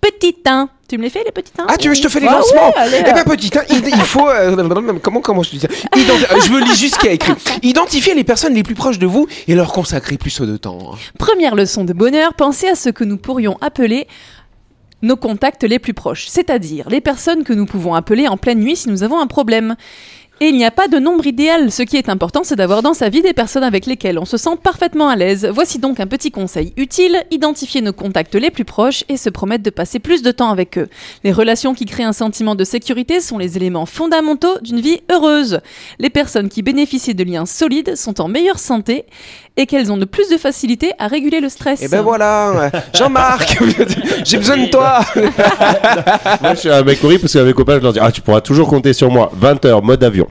Petit 0.00 0.36
1. 0.46 0.68
Tu 0.88 0.98
me 0.98 1.02
les 1.04 1.10
fais 1.10 1.22
les 1.24 1.30
petits 1.30 1.52
1 1.56 1.66
Ah, 1.68 1.76
tu 1.76 1.88
veux 1.88 1.94
je 1.94 2.02
te 2.02 2.08
fais 2.08 2.18
les 2.20 2.26
Ah 2.26 2.32
lancements 2.38 2.68
ouais, 2.70 3.04
Eh 3.08 3.12
ben, 3.12 3.22
petit, 3.24 3.50
hein, 3.56 3.62
il, 3.70 3.76
il 3.86 3.94
faut. 4.02 4.28
euh, 4.28 4.56
comment, 5.02 5.20
comment 5.20 5.42
je 5.44 5.50
te 5.50 5.56
dis 5.56 5.60
ça? 5.60 5.68
Identi- 5.68 6.26
euh, 6.32 6.40
Je 6.44 6.50
me 6.52 6.60
lis 6.60 6.74
juste 6.76 6.94
ce 6.94 6.98
qu'il 6.98 7.08
y 7.08 7.10
a 7.12 7.14
écrit. 7.14 7.32
Identifier 7.62 8.14
les 8.14 8.24
personnes 8.24 8.54
les 8.54 8.64
plus 8.64 8.74
proches 8.74 8.98
de 8.98 9.06
vous 9.06 9.28
et 9.46 9.54
leur 9.54 9.72
consacrer 9.72 10.18
plus 10.18 10.40
de 10.40 10.56
temps. 10.56 10.94
Première 11.18 11.54
leçon 11.54 11.84
de 11.84 11.92
bonheur, 11.92 12.34
pensez 12.34 12.66
à 12.68 12.74
ce 12.74 12.88
que 12.88 13.04
nous 13.04 13.18
pourrions 13.18 13.56
appeler 13.60 14.08
nos 15.02 15.16
contacts 15.16 15.64
les 15.64 15.78
plus 15.78 15.94
proches, 15.94 16.26
c'est-à-dire 16.28 16.88
les 16.88 17.00
personnes 17.00 17.44
que 17.44 17.52
nous 17.52 17.66
pouvons 17.66 17.94
appeler 17.94 18.28
en 18.28 18.36
pleine 18.36 18.60
nuit 18.60 18.76
si 18.76 18.88
nous 18.88 19.02
avons 19.02 19.20
un 19.20 19.26
problème. 19.26 19.76
Et 20.42 20.48
il 20.48 20.56
n'y 20.56 20.64
a 20.64 20.70
pas 20.70 20.88
de 20.88 20.98
nombre 20.98 21.26
idéal. 21.26 21.70
Ce 21.70 21.82
qui 21.82 21.98
est 21.98 22.08
important, 22.08 22.44
c'est 22.44 22.56
d'avoir 22.56 22.80
dans 22.80 22.94
sa 22.94 23.10
vie 23.10 23.20
des 23.20 23.34
personnes 23.34 23.62
avec 23.62 23.84
lesquelles 23.84 24.18
on 24.18 24.24
se 24.24 24.38
sent 24.38 24.56
parfaitement 24.62 25.10
à 25.10 25.14
l'aise. 25.14 25.46
Voici 25.52 25.78
donc 25.78 26.00
un 26.00 26.06
petit 26.06 26.30
conseil 26.30 26.72
utile 26.78 27.24
identifier 27.30 27.82
nos 27.82 27.92
contacts 27.92 28.34
les 28.36 28.50
plus 28.50 28.64
proches 28.64 29.04
et 29.10 29.18
se 29.18 29.28
promettre 29.28 29.62
de 29.62 29.68
passer 29.68 29.98
plus 29.98 30.22
de 30.22 30.30
temps 30.30 30.48
avec 30.48 30.78
eux. 30.78 30.88
Les 31.24 31.32
relations 31.32 31.74
qui 31.74 31.84
créent 31.84 32.04
un 32.04 32.14
sentiment 32.14 32.54
de 32.54 32.64
sécurité 32.64 33.20
sont 33.20 33.36
les 33.36 33.58
éléments 33.58 33.84
fondamentaux 33.84 34.58
d'une 34.62 34.80
vie 34.80 35.02
heureuse. 35.12 35.60
Les 35.98 36.08
personnes 36.08 36.48
qui 36.48 36.62
bénéficient 36.62 37.14
de 37.14 37.24
liens 37.24 37.44
solides 37.44 37.94
sont 37.94 38.22
en 38.22 38.28
meilleure 38.28 38.58
santé 38.58 39.04
et 39.60 39.66
qu'elles 39.66 39.92
ont 39.92 39.98
de 39.98 40.06
plus 40.06 40.30
de 40.30 40.38
facilité 40.38 40.92
à 40.98 41.06
réguler 41.06 41.38
le 41.38 41.50
stress. 41.50 41.82
Et 41.82 41.88
ben 41.88 42.00
voilà, 42.00 42.70
Jean-Marc, 42.94 43.58
j'ai 44.24 44.38
besoin 44.38 44.56
de 44.56 44.70
toi. 44.70 45.00
Moi, 46.40 46.54
je 46.54 46.60
suis 46.60 46.70
un 46.70 46.82
mec 46.82 47.04
horrible 47.04 47.20
parce 47.20 47.34
qu'à 47.34 47.44
mes 47.44 47.52
copains, 47.52 47.76
je 47.76 47.82
leur 47.82 47.92
dis 47.92 47.98
Ah, 48.00 48.10
tu 48.10 48.22
pourras 48.22 48.40
toujours 48.40 48.68
compter 48.68 48.94
sur 48.94 49.10
moi. 49.10 49.30
20h, 49.38 49.84
mode 49.84 50.02
avion. 50.02 50.26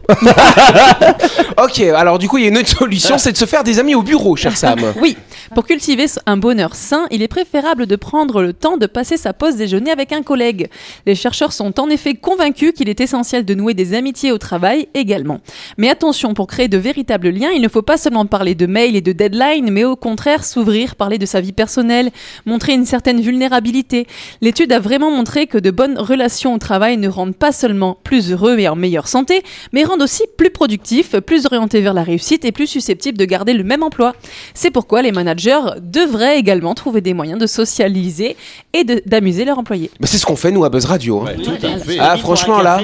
Ok, 1.61 1.79
alors 1.81 2.17
du 2.17 2.27
coup, 2.27 2.37
il 2.37 2.45
y 2.45 2.47
a 2.47 2.49
une 2.49 2.57
autre 2.57 2.69
solution, 2.69 3.17
c'est 3.17 3.33
de 3.33 3.37
se 3.37 3.45
faire 3.45 3.63
des 3.63 3.79
amis 3.79 3.93
au 3.93 4.01
bureau, 4.01 4.35
cher 4.35 4.55
Sam. 4.57 4.79
Oui, 5.01 5.17
pour 5.53 5.65
cultiver 5.65 6.05
un 6.25 6.37
bonheur 6.37 6.73
sain, 6.73 7.05
il 7.11 7.21
est 7.21 7.27
préférable 7.27 7.85
de 7.85 7.95
prendre 7.95 8.41
le 8.41 8.53
temps 8.53 8.77
de 8.77 8.85
passer 8.85 9.17
sa 9.17 9.33
pause 9.33 9.57
déjeuner 9.57 9.91
avec 9.91 10.11
un 10.11 10.23
collègue. 10.23 10.69
Les 11.05 11.15
chercheurs 11.15 11.51
sont 11.51 11.79
en 11.79 11.89
effet 11.89 12.13
convaincus 12.13 12.71
qu'il 12.73 12.87
est 12.87 13.01
essentiel 13.01 13.45
de 13.45 13.53
nouer 13.53 13.73
des 13.73 13.93
amitiés 13.93 14.31
au 14.31 14.37
travail 14.37 14.87
également. 14.93 15.41
Mais 15.77 15.89
attention, 15.89 16.33
pour 16.33 16.47
créer 16.47 16.67
de 16.67 16.77
véritables 16.77 17.29
liens, 17.29 17.51
il 17.53 17.61
ne 17.61 17.67
faut 17.67 17.81
pas 17.81 17.97
seulement 17.97 18.25
parler 18.25 18.55
de 18.55 18.65
mails 18.65 18.95
et 18.95 19.01
de 19.01 19.11
deadlines, 19.19 19.69
mais 19.69 19.83
au 19.83 19.95
contraire 19.95 20.43
s'ouvrir, 20.43 20.95
parler 20.95 21.17
de 21.17 21.25
sa 21.25 21.41
vie 21.41 21.51
personnelle, 21.51 22.09
montrer 22.45 22.73
une 22.73 22.85
certaine 22.85 23.21
vulnérabilité. 23.21 24.07
L'étude 24.41 24.71
a 24.71 24.79
vraiment 24.79 25.11
montré 25.11 25.45
que 25.45 25.57
de 25.57 25.69
bonnes 25.71 25.97
relations 25.99 26.53
au 26.53 26.57
travail 26.57 26.97
ne 26.97 27.07
rendent 27.09 27.35
pas 27.35 27.51
seulement 27.51 27.97
plus 28.03 28.31
heureux 28.31 28.57
et 28.59 28.67
en 28.69 28.75
meilleure 28.75 29.07
santé, 29.07 29.43
mais 29.73 29.83
rendent 29.83 30.01
aussi 30.01 30.23
plus 30.37 30.49
productifs, 30.49 31.15
plus 31.19 31.45
orientés 31.45 31.81
vers 31.81 31.93
la 31.93 32.03
réussite 32.03 32.45
et 32.45 32.51
plus 32.51 32.67
susceptibles 32.67 33.17
de 33.17 33.25
garder 33.25 33.53
le 33.53 33.63
même 33.63 33.83
emploi. 33.83 34.13
C'est 34.53 34.71
pourquoi 34.71 35.01
les 35.01 35.11
managers 35.11 35.59
devraient 35.81 36.39
également 36.39 36.73
trouver 36.73 37.01
des 37.01 37.13
moyens 37.13 37.39
de 37.39 37.45
socialiser 37.47 38.37
et 38.73 38.83
d'amuser 38.83 39.43
leurs 39.45 39.59
employés. 39.59 39.91
Bah, 39.99 40.07
c'est 40.09 40.17
ce 40.17 40.25
qu'on 40.25 40.35
fait, 40.37 40.51
nous, 40.51 40.63
à 40.63 40.69
Buzz 40.69 40.85
Radio. 40.85 41.25
hein. 41.27 41.33
tout 41.43 41.51
à 41.65 41.77
fait. 41.77 41.97
Ah, 41.99 42.15
franchement, 42.17 42.61
là. 42.61 42.81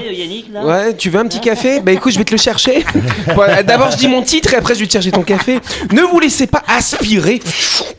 Ouais, 0.63 0.95
tu 0.98 1.10
veux 1.10 1.19
un 1.19 1.26
petit 1.28 1.39
café? 1.39 1.80
Bah 1.80 1.91
écoute, 1.93 2.12
je 2.12 2.17
vais 2.17 2.24
te 2.26 2.32
le 2.34 2.38
chercher. 2.38 2.84
D'abord, 3.65 3.91
je 3.91 3.98
dis 3.98 4.08
mon 4.08 4.21
titre 4.21 4.54
et 4.54 4.58
après, 4.58 4.76
je 4.76 4.82
vais 4.82 4.88
te 4.88 4.91
chercher 4.91 5.12
ton 5.12 5.24
café. 5.24 5.60
Ne 5.93 6.02
vous 6.02 6.19
laissez 6.26 6.48
pas 6.48 6.64
aspirer 6.68 7.40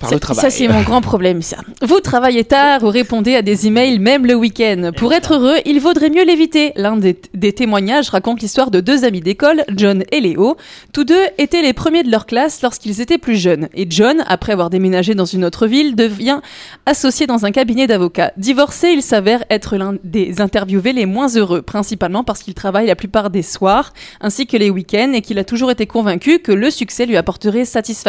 par 0.01 0.11
le 0.11 0.19
travail. 0.19 0.43
Ça, 0.43 0.51
c'est 0.51 0.67
mon 0.67 0.83
grand 0.83 1.01
problème, 1.01 1.43
ça. 1.43 1.59
Vous 1.81 2.01
travaillez 2.01 2.45
tard 2.45 2.83
ou 2.83 2.89
répondez 2.89 3.37
à 3.37 3.43
des 3.43 3.69
emails 3.69 4.01
même 4.01 4.27
le 4.27 4.35
week-end. 4.35 4.91
Pour 4.97 5.13
être 5.13 5.35
heureux, 5.35 5.57
il 5.65 5.81
vaudrait 5.81 6.11
mieux 6.11 6.25
l'éviter. 6.25 6.73
L'un 6.75 6.97
des, 6.97 7.17
des 7.35 7.53
témoignages 7.53 8.11
raconte 8.11 8.41
l'histoire 8.43 8.71
de 8.73 8.81
deux 8.81 9.05
amis 9.05 9.21
d'école, 9.21 9.65
John 9.75 10.03
et 10.11 10.21
Léo. 10.21 10.57
Tous 10.93 11.05
deux 11.05 11.23
étaient 11.39 11.63
les 11.63 11.73
premiers 11.73 12.03
de 12.03 12.11
leur 12.11 12.27
classe 12.27 12.63
lorsqu'ils 12.63 13.01
étaient 13.01 13.19
plus 13.19 13.37
jeunes. 13.37 13.69
Et 13.75 13.87
John, 13.89 14.25
après 14.27 14.53
avoir 14.53 14.71
déménagé 14.71 15.15
dans 15.15 15.25
une 15.25 15.45
autre 15.45 15.69
ville, 15.69 15.95
devient 15.95 16.41
associé 16.85 17.29
dans 17.29 17.47
un 17.47 17.53
cabinet 17.53 17.87
d'avocats. 17.87 18.33
Divorcé, 18.37 18.89
il 18.89 19.03
s'avère 19.03 19.45
être 19.51 19.77
l'un 19.77 19.95
des 20.03 20.41
interviewés 20.41 20.93
les 20.93 21.07
moins 21.07 21.29
heureux, 21.29 21.63
principalement 21.63 22.25
parce 22.25 22.43
qu'il 22.43 22.55
travaille 22.55 22.89
la 22.89 22.97
plupart 22.97 23.31
des 23.31 23.43
soirs, 23.43 23.93
ainsi 24.21 24.49
que 24.49 24.57
les 24.57 24.71
week-ends, 24.71 25.13
et 25.15 25.23
qu'il 25.23 25.39
a 25.39 25.45
toujours 25.45 25.71
été 25.71 25.87
convaincu 25.87 26.41
que 26.41 26.53
le 26.53 26.71
succès 26.71 27.07
lui 27.07 27.17
apporterait 27.17 27.65
satisfaction. 27.65 28.06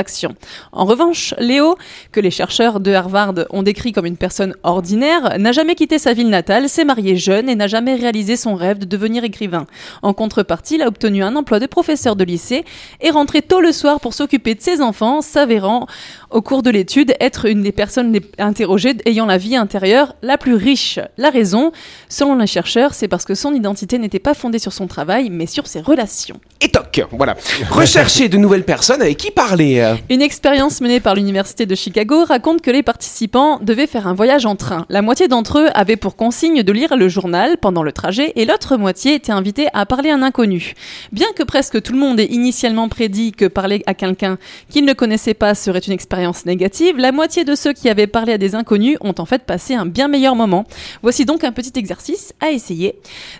En 0.72 0.86
revanche, 0.86 1.34
Léo, 1.40 1.78
que 2.12 2.20
les 2.20 2.32
chercheurs 2.32 2.80
de 2.80 2.94
Harvard 2.94 3.34
ont 3.50 3.64
décrit 3.64 3.92
comme 3.92 4.06
une 4.06 4.18
personne 4.18 4.56
ordinaire, 4.64 5.38
n'a 5.40 5.52
jamais 5.52 5.76
quitté 5.76 5.98
sa 5.98 6.14
ville 6.14 6.30
natale, 6.30 6.70
s'est 6.70 6.86
marié 6.86 7.18
jeune 7.18 7.50
et 7.50 7.56
n'a 7.56 7.68
jamais 7.68 7.96
réalisé 7.96 8.36
son 8.36 8.56
rêve 8.56 8.80
de 8.80 8.86
devenir 8.86 9.24
écrivain. 9.24 9.66
En 10.02 10.14
contrepartie, 10.14 10.76
il 10.76 10.82
a 10.82 10.88
obtenu 10.88 11.24
un 11.24 11.36
emploi 11.36 11.60
de 11.60 11.66
professeur 11.66 12.16
de 12.16 12.24
lycée 12.24 12.64
et 13.02 13.10
rentré 13.10 13.42
tôt 13.42 13.62
le 13.62 13.72
soir 13.72 14.00
pour 14.00 14.14
s'occuper 14.14 14.56
de 14.56 14.62
ses 14.62 14.82
enfants, 14.82 15.22
s'avérant 15.22 15.88
au 16.30 16.42
cours 16.42 16.64
de 16.64 16.70
l'étude 16.70 17.16
être 17.20 17.46
une 17.46 17.62
des 17.62 17.72
personnes 17.72 18.18
interrogées 18.38 18.96
ayant 19.06 19.26
la 19.26 19.38
vie 19.38 19.56
intérieure 19.56 20.16
la 20.22 20.38
plus 20.38 20.56
riche. 20.56 21.00
La 21.18 21.30
raison, 21.30 21.72
selon 22.10 22.36
les 22.36 22.48
chercheurs, 22.48 22.94
c'est 22.94 23.08
parce 23.08 23.26
que 23.26 23.36
son 23.36 23.54
identité 23.54 23.98
n'était 23.98 24.20
pas 24.20 24.34
fondée 24.34 24.60
sur 24.60 24.74
son 24.74 24.88
travail, 24.88 25.30
mais 25.30 25.46
sur 25.46 25.68
ses 25.68 25.82
relations. 25.82 26.40
Et 26.62 26.70
toc, 26.70 27.02
voilà. 27.12 27.36
Rechercher 27.70 28.30
de 28.30 28.38
nouvelles 28.38 28.64
personnes 28.64 29.02
avec 29.02 29.18
qui 29.18 29.32
parler. 29.32 29.87
Une 30.10 30.22
expérience 30.22 30.82
menée 30.82 31.00
par 31.00 31.16
l'Université 31.16 31.66
de 31.66 31.76
Chicago 31.76 32.26
raconte 32.26 32.62
que 32.62 32.72
les 32.72 32.84
participants 32.84 33.60
devaient 33.62 33.88
faire 33.88 34.08
un 34.08 34.14
voyage 34.14 34.46
en 34.46 34.56
train. 34.56 34.86
La 34.90 35.02
moitié 35.02 35.28
d'entre 35.28 35.60
eux 35.60 35.68
avaient 35.74 35.96
pour 35.96 36.16
consigne 36.16 36.64
de 36.64 36.72
lire 36.72 36.96
le 36.96 37.10
journal 37.10 37.58
pendant 37.58 37.84
le 37.84 37.92
trajet 37.92 38.34
et 38.36 38.46
l'autre 38.46 38.78
moitié 38.78 39.16
était 39.16 39.32
invitée 39.32 39.68
à 39.74 39.86
parler 39.86 40.10
à 40.10 40.16
un 40.16 40.24
inconnu. 40.24 40.74
Bien 41.12 41.28
que 41.36 41.44
presque 41.44 41.82
tout 41.82 41.94
le 41.94 42.00
monde 42.00 42.20
ait 42.20 42.26
initialement 42.26 42.90
prédit 42.90 43.32
que 43.32 43.46
parler 43.46 43.84
à 43.86 43.94
quelqu'un 43.94 44.38
qu'ils 44.70 44.86
ne 44.86 44.94
connaissaient 44.94 45.34
pas 45.34 45.56
serait 45.56 45.80
une 45.80 45.94
expérience 45.94 46.46
négative, 46.46 46.98
la 46.98 47.12
moitié 47.12 47.44
de 47.44 47.56
ceux 47.56 47.74
qui 47.74 47.90
avaient 47.90 48.08
parlé 48.08 48.34
à 48.34 48.38
des 48.38 48.56
inconnus 48.56 48.98
ont 49.02 49.16
en 49.18 49.26
fait 49.26 49.44
passé 49.44 49.76
un 49.76 49.86
bien 49.86 50.08
meilleur 50.08 50.36
moment. 50.36 50.66
Voici 51.02 51.26
donc 51.26 51.44
un 51.44 51.52
petit 51.52 51.78
exercice 51.78 52.34
à 52.40 52.52
essayer 52.52 52.96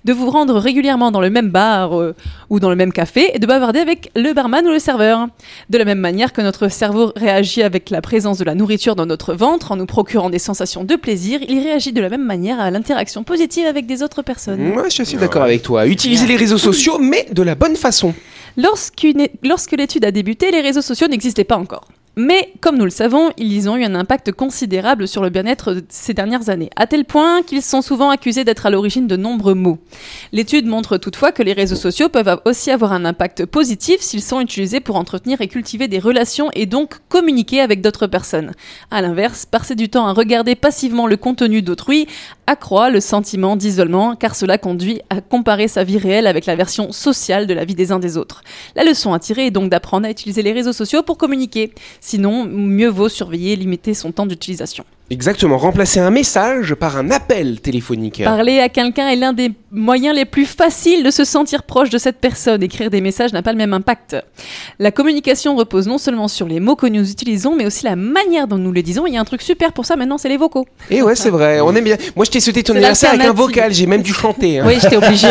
de 0.06 0.14
vous 0.14 0.30
rendre 0.30 0.56
régulièrement 0.56 1.12
dans 1.12 1.22
le 1.22 1.30
même 1.30 1.50
bar 1.50 2.00
euh, 2.00 2.16
ou 2.50 2.60
dans 2.60 2.70
le 2.70 2.76
même 2.76 2.94
café 2.94 3.32
et 3.34 3.40
de 3.40 3.48
bavarder 3.48 3.80
avec 3.80 4.12
le 4.16 4.34
barman 4.34 4.66
ou 4.66 4.72
le 4.72 4.80
serveur. 4.80 5.28
De 5.70 5.78
la 5.78 5.86
même 5.86 6.00
manière, 6.00 6.34
que 6.38 6.42
notre 6.44 6.68
cerveau 6.70 7.12
réagit 7.16 7.64
avec 7.64 7.90
la 7.90 8.00
présence 8.00 8.38
de 8.38 8.44
la 8.44 8.54
nourriture 8.54 8.96
dans 8.96 9.08
notre 9.08 9.34
ventre 9.34 9.72
en 9.72 9.76
nous 9.76 9.88
procurant 9.88 10.30
des 10.30 10.38
sensations 10.38 10.84
de 10.84 10.96
plaisir, 10.96 11.40
il 11.50 11.60
réagit 11.64 11.92
de 11.94 12.00
la 12.00 12.10
même 12.10 12.24
manière 12.24 12.60
à 12.60 12.70
l'interaction 12.70 13.24
positive 13.24 13.66
avec 13.66 13.88
des 13.88 14.04
autres 14.04 14.22
personnes. 14.22 14.62
Moi, 14.62 14.88
je 14.90 15.02
suis 15.02 15.18
d'accord 15.18 15.42
avec 15.42 15.64
toi. 15.64 15.88
Utiliser 15.88 16.28
les 16.28 16.36
réseaux 16.36 16.60
sociaux, 16.60 17.00
mais 17.00 17.26
de 17.32 17.42
la 17.42 17.56
bonne 17.56 17.76
façon. 17.76 18.14
Lorsqu'une- 18.56 19.28
Lorsque 19.44 19.72
l'étude 19.72 20.06
a 20.06 20.12
débuté, 20.12 20.52
les 20.52 20.62
réseaux 20.62 20.84
sociaux 20.84 21.08
n'existaient 21.08 21.44
pas 21.44 21.58
encore. 21.58 21.86
Mais 22.20 22.52
comme 22.62 22.80
nous 22.80 22.84
le 22.84 22.90
savons, 22.90 23.30
ils 23.38 23.70
ont 23.70 23.76
eu 23.76 23.84
un 23.86 23.94
impact 23.94 24.32
considérable 24.32 25.08
sur 25.08 25.22
le 25.22 25.30
bien-être 25.30 25.84
ces 25.88 26.16
dernières 26.16 26.50
années, 26.50 26.72
à 26.76 26.88
tel 26.88 27.06
point 27.06 27.44
qu'ils 27.44 27.62
sont 27.62 27.84
souvent 27.84 28.10
accusés 28.10 28.44
d'être 28.44 28.66
à 28.66 28.72
l'origine 28.72 29.06
de 29.06 29.16
nombreux 29.16 29.54
maux. 29.54 29.78
L'étude 30.32 30.66
montre 30.66 30.98
toutefois 30.98 31.32
que 31.32 31.44
les 31.44 31.54
réseaux 31.54 31.76
sociaux 31.76 32.10
peuvent 32.10 32.42
aussi 32.46 32.72
avoir 32.72 32.92
un 32.92 33.06
impact 33.06 33.46
positif 33.46 34.02
s'ils 34.02 34.24
sont 34.24 34.42
utilisés 34.42 34.80
pour 34.80 34.96
entretenir 34.96 35.42
et 35.42 35.48
cultiver 35.48 35.88
des 35.88 36.00
relations 36.00 36.50
et 36.56 36.66
donc 36.66 36.96
communiquer 37.08 37.62
avec 37.62 37.82
d'autres 37.82 38.08
personnes. 38.08 38.54
À 38.90 39.04
l'inverse, 39.04 39.46
passer 39.46 39.76
du 39.76 39.88
temps 39.88 40.08
à 40.08 40.14
regarder 40.14 40.56
passivement 40.56 41.06
le 41.06 41.18
contenu 41.18 41.62
d'autrui 41.62 42.08
accroît 42.48 42.90
le 42.90 43.00
sentiment 43.00 43.56
d'isolement 43.56 44.16
car 44.16 44.36
cela 44.36 44.58
conduit 44.58 45.02
à 45.10 45.22
comparer 45.22 45.68
sa 45.68 45.84
vie 45.84 45.98
réelle 45.98 46.28
avec 46.28 46.46
la 46.46 46.56
version 46.56 46.92
sociale 46.92 47.46
de 47.46 47.54
la 47.54 47.66
vie 47.66 47.76
des 47.76 47.92
uns 47.92 48.00
des 48.00 48.18
autres. 48.18 48.42
La 48.76 48.84
leçon 48.84 49.14
à 49.14 49.20
tirer 49.20 49.48
est 49.48 49.52
donc 49.52 49.70
d'apprendre 49.70 50.08
à 50.08 50.10
utiliser 50.10 50.42
les 50.42 50.54
réseaux 50.54 50.74
sociaux 50.74 51.04
pour 51.04 51.18
communiquer. 51.18 51.74
Sinon, 52.02 52.46
mieux 52.46 52.90
vaut 52.90 53.10
surveiller 53.10 53.54
et 53.54 53.56
limiter 53.58 53.94
son 53.94 54.12
temps 54.12 54.26
d'utilisation. 54.26 54.86
Exactement, 55.10 55.58
remplacer 55.58 56.02
un 56.02 56.10
message 56.10 56.76
par 56.76 56.98
un 56.98 57.12
appel 57.12 57.62
téléphonique. 57.62 58.22
Parler 58.26 58.60
à 58.60 58.68
quelqu'un 58.68 59.08
est 59.08 59.16
l'un 59.16 59.32
des 59.32 59.52
moyens 59.72 60.14
les 60.14 60.26
plus 60.26 60.46
faciles 60.46 61.02
de 61.02 61.12
se 61.12 61.24
sentir 61.24 61.64
proche 61.64 61.90
de 61.90 61.98
cette 61.98 62.18
personne. 62.18 62.62
Écrire 62.62 62.90
des 62.90 63.00
messages 63.00 63.32
n'a 63.32 63.42
pas 63.42 63.54
le 63.54 63.58
même 63.58 63.72
impact. 63.74 64.18
La 64.80 64.92
communication 64.92 65.56
repose 65.56 65.88
non 65.88 65.98
seulement 65.98 66.28
sur 66.28 66.46
les 66.46 66.60
mots 66.60 66.76
que 66.76 66.88
nous 66.88 67.10
utilisons, 67.10 67.56
mais 67.56 67.66
aussi 67.66 67.86
la 67.86 67.96
manière 67.96 68.48
dont 68.50 68.58
nous 68.58 68.74
les 68.74 68.84
disons. 68.84 69.08
Il 69.08 69.14
y 69.14 69.18
a 69.18 69.22
un 69.22 69.26
truc 69.26 69.42
super 69.42 69.72
pour 69.72 69.86
ça 69.86 69.96
maintenant, 69.96 70.18
c'est 70.18 70.28
les 70.28 70.36
vocaux. 70.36 70.66
Et 70.92 71.02
ouais, 71.02 71.16
c'est 71.16 71.30
vrai, 71.30 71.62
on 71.62 71.74
aime 71.74 71.86
bien. 71.86 71.96
Moi, 72.18 72.26
je 72.26 72.32
t'ai 72.32 72.42
souhaité 72.42 72.64
ton 72.64 72.74
anniversaire 72.74 73.12
avec 73.14 73.28
un 73.28 73.32
vocal, 73.34 73.74
j'ai 73.74 73.86
même 73.86 74.02
dû 74.02 74.12
chanter. 74.14 74.60
hein. 74.60 74.66
Oui, 74.68 74.74
j'étais 74.82 74.98
obligée. 74.98 75.28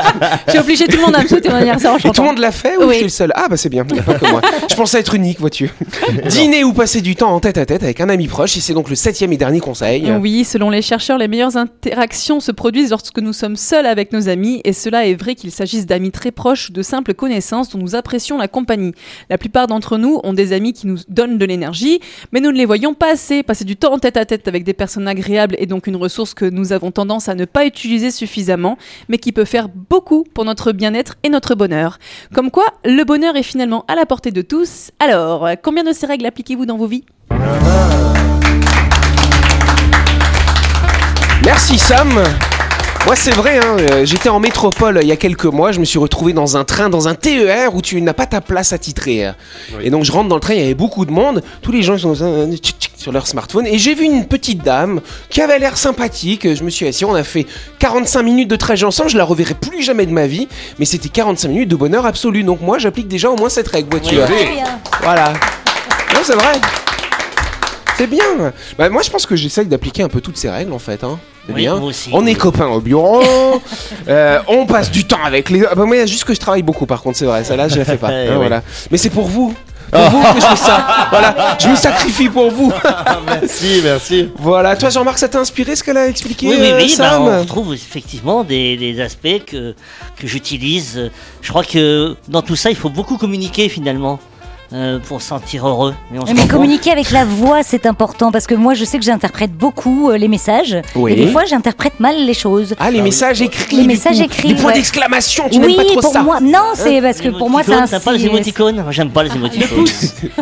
J'ai 0.52 0.58
obligé 0.58 0.86
tout 0.86 0.96
le 0.96 1.02
monde 1.04 1.14
à 1.14 1.22
me 1.22 1.28
souhaiter 1.28 1.48
mon 1.50 1.54
anniversaire 1.56 1.92
en 1.92 1.96
Et 1.98 2.00
tout 2.00 2.08
le 2.08 2.14
chantant. 2.14 2.24
monde 2.24 2.38
l'a 2.38 2.50
fait 2.50 2.76
ou 2.76 2.80
Oui. 2.82 2.88
je 2.90 2.94
suis 2.94 3.02
le 3.04 3.08
seul? 3.10 3.32
Ah 3.36 3.46
bah 3.48 3.56
c'est 3.56 3.68
bien, 3.68 3.84
il 3.92 3.98
a 4.00 4.02
pas 4.02 4.14
que 4.14 4.28
moi. 4.28 4.40
Je 4.68 4.74
pensais 4.74 4.98
être 4.98 5.14
unique, 5.14 5.38
vois-tu. 5.38 5.70
Dîner 6.26 6.64
ou 6.64 6.72
passer 6.72 7.00
du 7.00 7.14
temps 7.14 7.30
en 7.32 7.38
tête 7.38 7.58
à 7.58 7.66
tête 7.66 7.82
avec 7.84 8.00
un 8.00 8.08
ami 8.08 8.26
proche, 8.26 8.56
et 8.56 8.60
c'est 8.60 8.72
donc 8.74 8.88
le 8.90 8.96
septième 9.20 9.34
et 9.34 9.36
dernier 9.36 9.60
conseil. 9.60 10.10
Oui, 10.12 10.44
selon 10.44 10.70
les 10.70 10.80
chercheurs, 10.80 11.18
les 11.18 11.28
meilleures 11.28 11.58
interactions 11.58 12.40
se 12.40 12.52
produisent 12.52 12.88
lorsque 12.88 13.18
nous 13.18 13.34
sommes 13.34 13.56
seuls 13.56 13.84
avec 13.84 14.14
nos 14.14 14.30
amis, 14.30 14.62
et 14.64 14.72
cela 14.72 15.06
est 15.06 15.14
vrai 15.14 15.34
qu'il 15.34 15.50
s'agisse 15.50 15.84
d'amis 15.84 16.10
très 16.10 16.30
proches 16.30 16.70
ou 16.70 16.72
de 16.72 16.80
simples 16.80 17.12
connaissances 17.12 17.68
dont 17.68 17.78
nous 17.78 17.94
apprécions 17.94 18.38
la 18.38 18.48
compagnie. 18.48 18.94
La 19.28 19.36
plupart 19.36 19.66
d'entre 19.66 19.98
nous 19.98 20.20
ont 20.24 20.32
des 20.32 20.54
amis 20.54 20.72
qui 20.72 20.86
nous 20.86 20.96
donnent 21.08 21.36
de 21.36 21.44
l'énergie, 21.44 22.00
mais 22.32 22.40
nous 22.40 22.50
ne 22.50 22.56
les 22.56 22.64
voyons 22.64 22.94
pas 22.94 23.12
assez. 23.12 23.42
Passer 23.42 23.66
du 23.66 23.76
temps 23.76 23.92
en 23.92 23.98
tête 23.98 24.16
à 24.16 24.24
tête 24.24 24.48
avec 24.48 24.64
des 24.64 24.72
personnes 24.72 25.06
agréables 25.06 25.54
est 25.58 25.66
donc 25.66 25.86
une 25.86 25.96
ressource 25.96 26.32
que 26.32 26.46
nous 26.46 26.72
avons 26.72 26.90
tendance 26.90 27.28
à 27.28 27.34
ne 27.34 27.44
pas 27.44 27.66
utiliser 27.66 28.10
suffisamment, 28.10 28.78
mais 29.10 29.18
qui 29.18 29.32
peut 29.32 29.44
faire 29.44 29.68
beaucoup 29.68 30.24
pour 30.32 30.46
notre 30.46 30.72
bien-être 30.72 31.16
et 31.24 31.28
notre 31.28 31.54
bonheur. 31.54 31.98
Comme 32.32 32.50
quoi, 32.50 32.64
le 32.86 33.04
bonheur 33.04 33.36
est 33.36 33.42
finalement 33.42 33.84
à 33.86 33.96
la 33.96 34.06
portée 34.06 34.30
de 34.30 34.40
tous. 34.40 34.92
Alors, 34.98 35.46
combien 35.62 35.84
de 35.84 35.92
ces 35.92 36.06
règles 36.06 36.24
appliquez-vous 36.24 36.64
dans 36.64 36.78
vos 36.78 36.86
vies? 36.86 37.04
Merci 41.44 41.78
Sam. 41.78 42.22
Moi 43.06 43.16
c'est 43.16 43.30
vrai, 43.30 43.58
hein, 43.58 43.76
euh, 43.78 44.04
j'étais 44.04 44.28
en 44.28 44.40
métropole 44.40 44.98
il 45.00 45.08
y 45.08 45.12
a 45.12 45.16
quelques 45.16 45.46
mois, 45.46 45.72
je 45.72 45.80
me 45.80 45.86
suis 45.86 45.98
retrouvé 45.98 46.34
dans 46.34 46.58
un 46.58 46.64
train, 46.64 46.90
dans 46.90 47.08
un 47.08 47.14
TER 47.14 47.74
où 47.74 47.80
tu 47.80 48.00
n'as 48.02 48.12
pas 48.12 48.26
ta 48.26 48.42
place 48.42 48.74
attitrée. 48.74 49.30
Et 49.80 49.88
donc 49.88 50.04
je 50.04 50.12
rentre 50.12 50.28
dans 50.28 50.34
le 50.34 50.40
train, 50.40 50.52
il 50.52 50.60
y 50.60 50.64
avait 50.64 50.74
beaucoup 50.74 51.06
de 51.06 51.10
monde, 51.10 51.42
tous 51.62 51.72
les 51.72 51.82
gens 51.82 51.96
sont 51.96 52.14
sur 52.14 53.12
leur 53.12 53.26
smartphone. 53.26 53.66
Et 53.66 53.78
j'ai 53.78 53.94
vu 53.94 54.04
une 54.04 54.26
petite 54.26 54.62
dame 54.62 55.00
qui 55.30 55.40
avait 55.40 55.58
l'air 55.58 55.78
sympathique, 55.78 56.54
je 56.54 56.62
me 56.62 56.68
suis 56.68 56.86
assis, 56.86 57.06
on 57.06 57.14
a 57.14 57.24
fait 57.24 57.46
45 57.78 58.22
minutes 58.22 58.50
de 58.50 58.56
trajet 58.56 58.84
ensemble, 58.84 59.08
je 59.08 59.16
la 59.16 59.24
reverrai 59.24 59.54
plus 59.54 59.82
jamais 59.82 60.04
de 60.04 60.12
ma 60.12 60.26
vie, 60.26 60.46
mais 60.78 60.84
c'était 60.84 61.08
45 61.08 61.48
minutes 61.48 61.70
de 61.70 61.76
bonheur 61.76 62.04
absolu, 62.04 62.44
donc 62.44 62.60
moi 62.60 62.78
j'applique 62.78 63.08
déjà 63.08 63.30
au 63.30 63.36
moins 63.36 63.48
cette 63.48 63.68
règle, 63.68 63.88
vois-tu. 63.90 64.16
Voilà. 65.02 65.32
Non 66.12 66.20
c'est 66.22 66.34
vrai. 66.34 66.60
C'est 68.00 68.06
bien. 68.06 68.52
Bah, 68.78 68.88
moi, 68.88 69.02
je 69.02 69.10
pense 69.10 69.26
que 69.26 69.36
j'essaye 69.36 69.66
d'appliquer 69.66 70.02
un 70.02 70.08
peu 70.08 70.22
toutes 70.22 70.38
ces 70.38 70.48
règles 70.48 70.72
en 70.72 70.78
fait. 70.78 71.04
Hein. 71.04 71.18
C'est 71.46 71.52
Oui, 71.52 71.60
bien. 71.62 71.74
aussi. 71.74 72.08
On 72.14 72.24
est 72.24 72.34
copains 72.34 72.68
au 72.68 72.80
bureau. 72.80 73.20
euh, 74.08 74.38
on 74.48 74.64
passe 74.64 74.90
du 74.90 75.04
temps 75.04 75.22
avec 75.22 75.50
les. 75.50 75.66
Ah, 75.66 75.74
bah, 75.74 75.84
moi, 75.84 75.96
il 75.96 75.98
y 75.98 76.02
a 76.02 76.06
juste 76.06 76.24
que 76.24 76.32
je 76.32 76.40
travaille 76.40 76.62
beaucoup. 76.62 76.86
Par 76.86 77.02
contre, 77.02 77.18
c'est 77.18 77.26
vrai. 77.26 77.44
Ça 77.44 77.56
là, 77.56 77.68
je 77.68 77.76
la 77.76 77.84
fais 77.84 77.98
pas. 77.98 78.08
Eh 78.10 78.28
Hein, 78.28 78.30
oui. 78.30 78.36
Voilà. 78.36 78.62
Mais 78.90 78.96
c'est 78.96 79.10
pour 79.10 79.26
vous. 79.26 79.54
Pour 79.92 80.00
vous 80.02 80.22
que 80.34 80.40
je 80.40 80.46
fais 80.46 80.56
ça. 80.70 81.08
Voilà. 81.10 81.58
Je 81.60 81.68
me 81.68 81.76
sacrifie 81.76 82.30
pour 82.30 82.50
vous. 82.50 82.72
merci, 83.26 83.80
merci. 83.84 84.30
voilà. 84.38 84.76
Toi, 84.76 84.88
Jean-Marc, 84.88 85.18
ça 85.18 85.28
t'a 85.28 85.38
inspiré 85.40 85.76
ce 85.76 85.84
qu'elle 85.84 85.98
a 85.98 86.06
expliqué 86.08 86.46
Oui, 86.48 86.56
oui, 86.58 86.70
euh, 86.70 86.76
oui, 86.78 86.94
bah, 86.96 87.04
Sam 87.10 87.22
on 87.24 87.40
retrouve 87.40 87.74
effectivement 87.74 88.44
des, 88.44 88.78
des 88.78 88.98
aspects 89.02 89.44
que, 89.46 89.74
que 90.18 90.26
j'utilise. 90.26 91.10
Je 91.42 91.48
crois 91.50 91.64
que 91.64 92.16
dans 92.28 92.40
tout 92.40 92.56
ça, 92.56 92.70
il 92.70 92.76
faut 92.76 92.88
beaucoup 92.88 93.18
communiquer 93.18 93.68
finalement. 93.68 94.18
Euh, 94.72 94.98
pour 95.00 95.20
se 95.20 95.28
sentir 95.28 95.66
heureux. 95.66 95.94
Mais, 96.10 96.18
on 96.18 96.26
se 96.26 96.32
Mais 96.32 96.36
rend 96.36 96.42
compte- 96.42 96.50
communiquer 96.52 96.90
avec 96.92 97.10
la 97.10 97.24
voix, 97.24 97.62
c'est 97.62 97.86
important 97.86 98.30
parce 98.30 98.46
que 98.46 98.54
moi, 98.54 98.74
je 98.74 98.84
sais 98.84 98.98
que 98.98 99.04
j'interprète 99.04 99.52
beaucoup 99.52 100.10
euh, 100.10 100.16
les 100.16 100.28
messages 100.28 100.76
Oui. 100.94 101.12
et 101.12 101.16
des 101.16 101.26
fois, 101.32 101.44
j'interprète 101.44 101.98
mal 102.00 102.16
les 102.24 102.34
choses. 102.34 102.74
Ah, 102.78 102.90
les 102.90 103.02
messages 103.02 103.42
écrits. 103.42 103.76
Les 103.76 103.86
messages 103.86 104.18
coup. 104.18 104.24
écrits, 104.24 104.48
Les 104.48 104.54
points 104.54 104.66
ouais. 104.66 104.74
d'exclamation. 104.74 105.48
Tu 105.50 105.58
oui, 105.58 105.68
n'aimes 105.76 105.76
pas 105.76 105.84
trop 105.92 106.00
pour 106.00 106.12
ça. 106.12 106.22
moi, 106.22 106.40
non, 106.40 106.58
c'est 106.74 107.00
parce 107.00 107.20
que 107.20 107.28
pour 107.30 107.50
moi, 107.50 107.62
un 107.68 107.86
T'as 107.86 108.00
pas 108.00 108.12
les 108.12 108.26
émoticônes? 108.26 108.82
Moi, 108.82 108.92
J'aime 108.92 109.10
pas 109.10 109.22
les 109.24 109.30
émoticônes. 109.34 109.84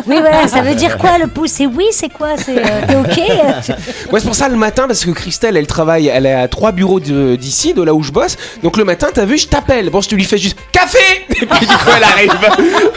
Oui, 0.07 0.15
voilà, 0.19 0.47
ça 0.47 0.61
veut 0.61 0.75
dire 0.75 0.97
quoi 0.97 1.17
le 1.17 1.27
pouce? 1.27 1.51
C'est 1.51 1.65
oui, 1.65 1.85
c'est 1.91 2.09
quoi? 2.09 2.29
C'est 2.37 2.57
euh, 2.57 3.01
ok? 3.01 3.19
Ouais, 4.11 4.19
c'est 4.19 4.25
pour 4.25 4.35
ça 4.35 4.47
le 4.49 4.55
matin, 4.55 4.85
parce 4.87 5.05
que 5.05 5.11
Christelle, 5.11 5.55
elle 5.57 5.67
travaille, 5.67 6.07
elle 6.07 6.25
est 6.25 6.33
à 6.33 6.47
trois 6.47 6.71
bureaux 6.71 6.99
de- 6.99 7.35
d'ici, 7.35 7.73
de 7.73 7.81
là 7.83 7.93
où 7.93 8.01
je 8.03 8.11
bosse. 8.11 8.37
Donc 8.63 8.77
le 8.77 8.83
matin, 8.83 9.07
t'as 9.13 9.25
vu, 9.25 9.37
je 9.37 9.47
t'appelle. 9.47 9.89
Bon, 9.89 10.01
je 10.01 10.09
te 10.09 10.15
lui 10.15 10.23
fais 10.23 10.37
juste 10.37 10.57
café 10.71 10.97
Et 11.41 11.45
puis 11.45 11.65
du 11.65 11.77
coup, 11.77 11.89
elle 11.95 12.03
arrive. 12.03 12.33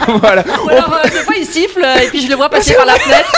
voilà. 0.21 0.43
Ou 0.63 0.69
alors, 0.69 0.93
euh, 0.93 1.09
des 1.09 1.23
fois, 1.23 1.35
il 1.37 1.45
siffle 1.45 1.85
et 2.01 2.07
puis 2.07 2.21
je 2.21 2.29
le 2.29 2.35
vois 2.35 2.49
passer 2.49 2.73
par 2.73 2.85
la 2.85 2.95
fenêtre. 2.95 3.31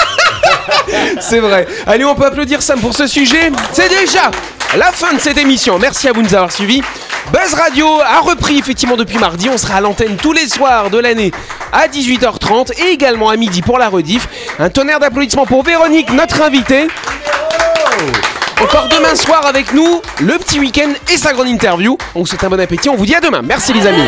C'est 1.19 1.39
vrai. 1.39 1.67
Allez, 1.85 2.05
on 2.05 2.15
peut 2.15 2.25
applaudir 2.25 2.61
Sam 2.61 2.79
pour 2.79 2.93
ce 2.93 3.07
sujet. 3.07 3.51
C'est 3.71 3.89
déjà 3.89 4.31
la 4.77 4.91
fin 4.91 5.13
de 5.13 5.19
cette 5.19 5.37
émission. 5.37 5.79
Merci 5.79 6.07
à 6.07 6.13
vous 6.13 6.21
de 6.21 6.27
nous 6.27 6.35
avoir 6.35 6.51
suivis. 6.51 6.81
Buzz 7.31 7.53
Radio 7.55 7.87
a 8.01 8.19
repris 8.19 8.59
effectivement 8.59 8.97
depuis 8.97 9.17
mardi. 9.17 9.49
On 9.49 9.57
sera 9.57 9.75
à 9.75 9.81
l'antenne 9.81 10.17
tous 10.17 10.33
les 10.33 10.47
soirs 10.47 10.89
de 10.89 10.99
l'année 10.99 11.31
à 11.71 11.87
18h30 11.87 12.71
et 12.79 12.91
également 12.91 13.29
à 13.29 13.35
midi 13.35 13.61
pour 13.61 13.77
la 13.77 13.89
rediff. 13.89 14.27
Un 14.59 14.69
tonnerre 14.69 14.99
d'applaudissements 14.99 15.45
pour 15.45 15.63
Véronique, 15.63 16.11
notre 16.11 16.41
invitée. 16.41 16.87
Encore 18.61 18.87
demain 18.89 19.15
soir 19.15 19.45
avec 19.45 19.73
nous, 19.73 20.01
le 20.21 20.37
petit 20.37 20.59
week-end 20.59 20.91
et 21.13 21.17
sa 21.17 21.33
grande 21.33 21.47
interview. 21.47 21.97
On 22.15 22.21
vous 22.21 22.25
souhaite 22.25 22.43
un 22.43 22.49
bon 22.49 22.59
appétit. 22.59 22.89
On 22.89 22.95
vous 22.95 23.05
dit 23.05 23.15
à 23.15 23.19
demain. 23.19 23.41
Merci 23.43 23.73
les 23.73 23.85
amis. 23.85 24.07